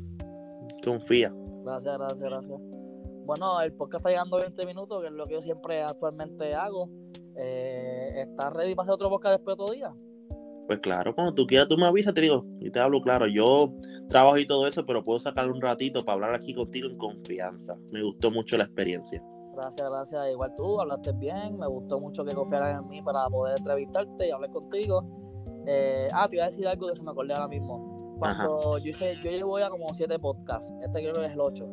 Confía. 0.84 1.32
Gracias, 1.64 1.98
gracias, 1.98 2.20
gracias. 2.20 2.60
Bueno, 3.24 3.60
el 3.60 3.72
podcast 3.72 4.00
está 4.00 4.10
llegando 4.10 4.36
a 4.36 4.40
20 4.40 4.66
minutos, 4.66 5.00
que 5.00 5.08
es 5.08 5.12
lo 5.12 5.26
que 5.26 5.34
yo 5.34 5.42
siempre 5.42 5.82
actualmente 5.82 6.54
hago. 6.54 6.90
Eh, 7.36 8.22
¿Estás 8.22 8.52
ready 8.52 8.74
para 8.74 8.84
hacer 8.84 8.94
otro 8.94 9.10
podcast 9.10 9.36
después 9.36 9.54
de 9.54 9.56
todo 9.56 9.72
día? 9.72 9.94
Pues 10.66 10.80
claro, 10.80 11.14
cuando 11.14 11.34
tú 11.34 11.46
quieras, 11.46 11.68
tú 11.68 11.76
me 11.76 11.86
avisas, 11.86 12.14
te 12.14 12.20
digo, 12.20 12.44
y 12.60 12.70
te 12.70 12.80
hablo 12.80 13.00
claro. 13.00 13.26
Yo 13.26 13.72
trabajo 14.08 14.38
y 14.38 14.46
todo 14.46 14.66
eso, 14.66 14.84
pero 14.84 15.04
puedo 15.04 15.20
sacar 15.20 15.50
un 15.50 15.60
ratito 15.60 16.04
para 16.04 16.14
hablar 16.14 16.34
aquí 16.34 16.54
contigo 16.54 16.88
en 16.88 16.96
confianza. 16.96 17.76
Me 17.90 18.02
gustó 18.02 18.30
mucho 18.30 18.56
la 18.56 18.64
experiencia. 18.64 19.22
Gracias, 19.54 19.90
gracias. 19.90 20.30
Igual 20.30 20.54
tú, 20.54 20.80
hablaste 20.80 21.12
bien. 21.12 21.58
Me 21.58 21.66
gustó 21.66 22.00
mucho 22.00 22.24
que 22.24 22.34
confiaras 22.34 22.80
en 22.80 22.88
mí 22.88 23.02
para 23.02 23.28
poder 23.28 23.58
entrevistarte 23.58 24.28
y 24.28 24.30
hablar 24.30 24.50
contigo. 24.50 25.04
Eh, 25.66 26.08
ah, 26.12 26.28
te 26.28 26.36
iba 26.36 26.44
a 26.44 26.48
decir 26.48 26.66
algo 26.66 26.88
que 26.88 26.94
se 26.94 27.02
me 27.02 27.10
acordé 27.10 27.34
ahora 27.34 27.48
mismo. 27.48 28.16
Cuando 28.18 28.78
yo 28.78 28.90
hice, 28.90 29.14
yo 29.22 29.30
llevo 29.30 29.58
ya 29.58 29.68
como 29.68 29.92
siete 29.94 30.18
podcasts. 30.18 30.72
Este 30.82 31.00
creo 31.00 31.14
que 31.14 31.26
es 31.26 31.32
el 31.32 31.40
ocho. 31.40 31.68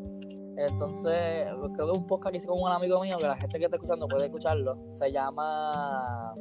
Entonces, 0.57 1.47
creo 1.73 1.87
que 1.87 1.91
es 1.91 1.97
un 1.97 2.05
podcast 2.05 2.31
que 2.31 2.37
hice 2.37 2.47
con 2.47 2.61
un 2.61 2.69
amigo 2.69 3.01
mío 3.01 3.15
que 3.17 3.27
la 3.27 3.37
gente 3.37 3.59
que 3.59 3.65
está 3.65 3.77
escuchando 3.77 4.07
puede 4.07 4.25
escucharlo. 4.25 4.77
Se 4.91 5.11
llama 5.11 6.33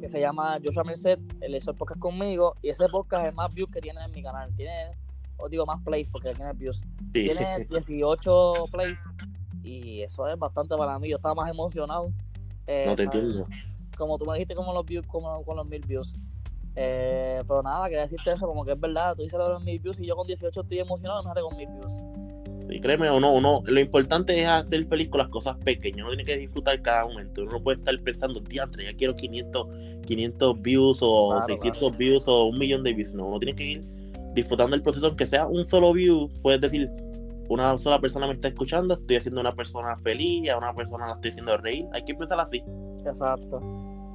que 0.00 0.08
se 0.08 0.20
llama 0.20 0.58
Joshua 0.64 0.82
Merced, 0.84 1.18
él 1.40 1.54
hizo 1.54 1.70
el 1.72 1.76
podcast 1.76 2.00
conmigo 2.00 2.54
y 2.62 2.70
ese 2.70 2.86
podcast 2.88 3.26
es 3.26 3.34
más 3.34 3.52
views 3.52 3.70
que 3.70 3.80
tiene 3.80 4.02
en 4.02 4.10
mi 4.12 4.22
canal. 4.22 4.54
Tiene, 4.54 4.96
os 5.36 5.50
digo 5.50 5.66
más 5.66 5.82
plays 5.82 6.10
porque 6.10 6.32
tiene 6.32 6.52
views. 6.54 6.82
Tiene 7.12 7.66
18 7.68 8.54
plays 8.72 8.98
y 9.62 10.02
eso 10.02 10.26
es 10.28 10.38
bastante 10.38 10.76
para 10.76 10.98
mí. 10.98 11.08
Yo 11.08 11.16
estaba 11.16 11.34
más 11.34 11.50
emocionado. 11.50 12.12
Eh, 12.66 12.84
no 12.86 12.94
te 12.94 13.04
entiendo. 13.04 13.46
Como 13.96 14.18
tú 14.18 14.24
me 14.24 14.34
dijiste, 14.34 14.54
como 14.54 14.72
los 14.72 14.84
views, 14.84 15.06
como 15.06 15.42
con 15.44 15.56
los 15.56 15.68
mil 15.68 15.84
views. 15.86 16.14
Eh, 16.76 17.40
pero 17.46 17.62
nada, 17.62 17.86
quería 17.86 18.02
decirte 18.02 18.32
eso, 18.32 18.46
como 18.46 18.64
que 18.64 18.72
es 18.72 18.80
verdad. 18.80 19.14
Tú 19.16 19.22
dices 19.22 19.38
los 19.38 19.62
mil 19.62 19.78
views 19.80 19.98
y 19.98 20.06
yo 20.06 20.16
con 20.16 20.26
18 20.26 20.60
estoy 20.60 20.78
emocionado, 20.78 21.22
no 21.22 21.34
con 21.34 21.56
mil 21.56 21.68
views. 21.68 21.92
Sí, 22.68 22.80
créeme 22.80 23.10
o 23.10 23.18
no, 23.18 23.32
uno, 23.32 23.62
lo 23.66 23.80
importante 23.80 24.40
es 24.40 24.46
hacer 24.46 24.86
feliz 24.86 25.08
con 25.08 25.18
las 25.18 25.28
cosas 25.28 25.56
pequeñas. 25.56 26.02
Uno 26.02 26.10
tiene 26.10 26.24
que 26.24 26.36
disfrutar 26.36 26.80
cada 26.82 27.04
momento. 27.04 27.42
Uno 27.42 27.52
no 27.52 27.62
puede 27.62 27.78
estar 27.78 27.98
pensando, 28.00 28.40
diantre, 28.40 28.84
ya 28.84 28.94
quiero 28.94 29.16
500, 29.16 29.66
500 30.06 30.62
views 30.62 30.98
o 31.00 31.42
600 31.46 31.98
views 31.98 32.28
o 32.28 32.44
un 32.44 32.58
millón 32.58 32.84
de 32.84 32.92
views. 32.92 33.12
No, 33.12 33.26
uno 33.26 33.38
tiene 33.40 33.56
que 33.56 33.64
ir 33.64 33.84
disfrutando 34.34 34.76
el 34.76 34.82
proceso, 34.82 35.06
aunque 35.06 35.26
sea 35.26 35.48
un 35.48 35.68
solo 35.68 35.92
view. 35.92 36.28
Puedes 36.42 36.60
decir, 36.60 36.88
una 37.50 37.76
sola 37.78 38.00
persona 38.00 38.28
me 38.28 38.34
está 38.34 38.46
escuchando, 38.46 38.94
estoy 38.94 39.16
haciendo 39.16 39.40
una 39.40 39.50
persona 39.50 39.96
feliz, 39.96 40.48
a 40.48 40.56
una 40.56 40.72
persona 40.72 41.08
la 41.08 41.14
estoy 41.14 41.30
haciendo 41.30 41.56
reír. 41.56 41.84
Hay 41.92 42.04
que 42.04 42.12
empezar 42.12 42.38
así. 42.38 42.62
Exacto. 43.04 43.60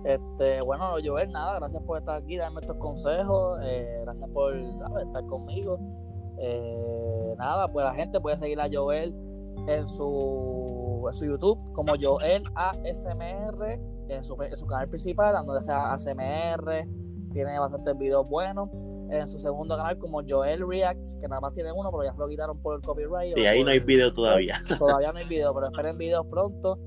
Este, 0.06 0.62
bueno, 0.62 0.93
Joel, 1.04 1.30
nada, 1.34 1.60
gracias 1.60 1.84
por 1.84 2.00
estar 2.00 2.15
aquí, 2.15 2.38
darme 2.38 2.62
estos 2.62 2.78
consejos, 2.78 3.60
eh, 3.63 4.00
gracias 4.04 4.30
por 4.30 4.56
estar 4.56 5.26
conmigo. 5.26 5.78
Eh, 6.38 7.36
nada, 7.38 7.67
pues 7.69 7.86
la 7.86 7.93
gente 7.93 8.21
puede 8.21 8.38
seguir 8.38 8.62
a 8.62 8.69
Joel 8.71 9.13
en 9.67 9.89
su, 9.89 11.06
su 11.12 11.26
YouTube 11.26 11.60
como 11.74 11.93
Joel 12.02 12.43
ASMR, 12.56 13.80
en 14.08 14.24
su, 14.24 14.41
en 14.41 14.58
su 14.58 14.65
canal 14.65 14.88
principal, 14.88 15.45
donde 15.45 15.62
sea 15.62 15.91
ASMR, 15.91 16.88
tiene 17.34 17.60
bastantes 17.60 17.98
videos 17.98 18.30
buenos 18.30 18.69
en 19.10 19.28
su 19.28 19.39
segundo 19.39 19.78
canal 19.78 19.98
como 19.98 20.22
Joel 20.28 20.68
Reacts, 20.68 21.18
que 21.22 21.28
nada 21.28 21.41
más 21.41 21.54
tiene 21.54 21.72
uno, 21.72 21.91
pero 21.91 22.04
ya 22.04 22.13
se 22.13 22.20
lo 22.20 22.28
quitaron 22.28 22.62
por 22.62 22.76
el 22.76 22.82
copyright. 22.82 23.38
Y 23.38 23.46
ahí 23.46 23.63
no 23.63 23.70
hay 23.70 23.80
video 23.80 24.13
todavía. 24.13 24.60
Todavía 24.80 25.12
no 25.12 25.20
hay 25.20 25.26
video, 25.26 25.54
pero 25.54 25.68
esperen 25.72 25.98
videos 25.98 26.26
pronto. 26.28 26.80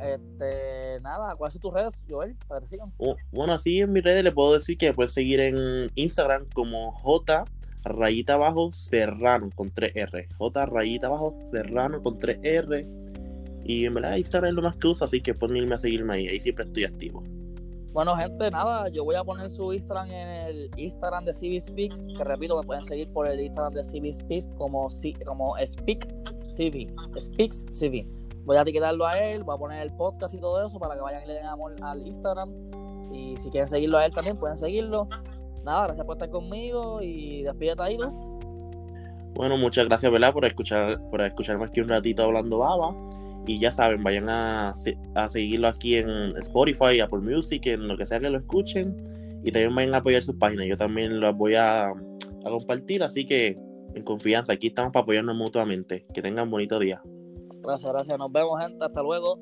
Este, 0.00 1.00
nada, 1.02 1.34
¿cuáles 1.34 1.54
son 1.54 1.62
tus 1.62 1.74
redes, 1.74 2.04
Joel? 2.08 2.36
Para 2.46 2.60
que 2.60 2.68
sigan. 2.68 2.92
Oh, 2.98 3.16
bueno, 3.32 3.52
así 3.52 3.80
en 3.80 3.92
mis 3.92 4.04
redes 4.04 4.22
le 4.22 4.32
puedo 4.32 4.54
decir 4.54 4.78
que 4.78 4.92
puedes 4.92 5.12
seguir 5.12 5.40
en 5.40 5.90
Instagram 5.94 6.46
como 6.54 6.92
J 6.92 7.44
rayita 7.84 8.34
abajo 8.34 8.70
Serrano 8.72 9.50
con 9.54 9.72
3R. 9.72 10.28
J 10.36 10.66
rayita 10.66 11.08
abajo 11.08 11.36
Serrano 11.50 12.02
con 12.02 12.16
3R. 12.16 12.86
Y 13.64 13.84
en 13.84 13.94
verdad 13.94 14.16
Instagram 14.16 14.50
es 14.50 14.54
lo 14.54 14.62
más 14.62 14.76
que 14.76 14.86
uso, 14.86 15.04
así 15.04 15.20
que 15.20 15.34
pueden 15.34 15.56
irme 15.56 15.74
a 15.74 15.78
seguirme 15.78 16.14
ahí, 16.14 16.28
ahí 16.28 16.40
siempre 16.40 16.64
estoy 16.64 16.84
activo. 16.84 17.22
Bueno, 17.92 18.14
gente, 18.16 18.50
nada, 18.50 18.88
yo 18.88 19.04
voy 19.04 19.16
a 19.16 19.24
poner 19.24 19.50
su 19.50 19.72
Instagram 19.72 20.10
en 20.10 20.28
el 20.28 20.70
Instagram 20.76 21.24
de 21.24 21.32
CB 21.32 21.60
Speaks, 21.60 22.02
que 22.16 22.24
repito, 22.24 22.56
me 22.56 22.62
pueden 22.62 22.84
seguir 22.84 23.10
por 23.12 23.26
el 23.26 23.40
Instagram 23.40 23.74
de 23.74 23.82
CB 23.82 24.12
Speaks 24.12 24.46
como, 24.56 24.88
como 25.24 25.56
Speak 25.64 26.06
Speaks. 26.52 28.06
Voy 28.44 28.56
a 28.56 28.62
etiquetarlo 28.62 29.06
a 29.06 29.18
él, 29.18 29.42
voy 29.42 29.54
a 29.54 29.58
poner 29.58 29.82
el 29.82 29.92
podcast 29.96 30.34
y 30.34 30.38
todo 30.38 30.64
eso 30.64 30.78
para 30.78 30.94
que 30.94 31.00
vayan 31.00 31.22
y 31.22 31.26
le 31.26 31.34
den 31.34 31.46
amor 31.46 31.74
al 31.82 32.06
Instagram. 32.06 32.50
Y 33.12 33.36
si 33.38 33.50
quieren 33.50 33.68
seguirlo 33.68 33.98
a 33.98 34.06
él 34.06 34.12
también, 34.12 34.36
pueden 34.36 34.56
seguirlo 34.56 35.08
nada, 35.68 35.86
gracias 35.86 36.06
por 36.06 36.16
estar 36.16 36.30
conmigo 36.30 37.00
y 37.02 37.42
despídete 37.42 37.82
ahí, 37.82 37.96
¿no? 37.98 38.10
Bueno, 39.34 39.56
muchas 39.56 39.86
gracias, 39.86 40.10
¿verdad? 40.10 40.32
Por 40.32 40.44
escuchar, 40.44 40.98
por 41.10 41.20
escucharme 41.20 41.66
aquí 41.66 41.80
un 41.80 41.88
ratito 41.88 42.22
hablando 42.22 42.58
baba. 42.58 42.94
Y 43.48 43.58
ya 43.58 43.72
saben, 43.72 44.04
vayan 44.04 44.28
a, 44.28 44.74
a 45.14 45.28
seguirlo 45.28 45.68
aquí 45.68 45.96
en 45.96 46.36
Spotify, 46.36 47.00
Apple 47.00 47.20
Music, 47.20 47.64
en 47.66 47.88
lo 47.88 47.96
que 47.96 48.04
sea 48.04 48.20
que 48.20 48.28
lo 48.28 48.36
escuchen. 48.36 48.94
Y 49.42 49.50
también 49.50 49.74
vayan 49.74 49.94
a 49.94 49.98
apoyar 49.98 50.22
sus 50.22 50.36
páginas. 50.36 50.66
Yo 50.66 50.76
también 50.76 51.18
las 51.18 51.34
voy 51.34 51.54
a, 51.54 51.88
a 51.88 51.94
compartir. 52.44 53.02
Así 53.02 53.24
que 53.24 53.58
en 53.94 54.04
confianza, 54.04 54.52
aquí 54.52 54.66
estamos 54.66 54.92
para 54.92 55.04
apoyarnos 55.04 55.34
mutuamente. 55.34 56.04
Que 56.12 56.20
tengan 56.20 56.50
bonito 56.50 56.78
día. 56.78 57.02
Gracias, 57.62 57.90
gracias. 57.90 58.18
Nos 58.18 58.30
vemos, 58.30 58.60
gente. 58.60 58.84
Hasta 58.84 59.02
luego. 59.02 59.40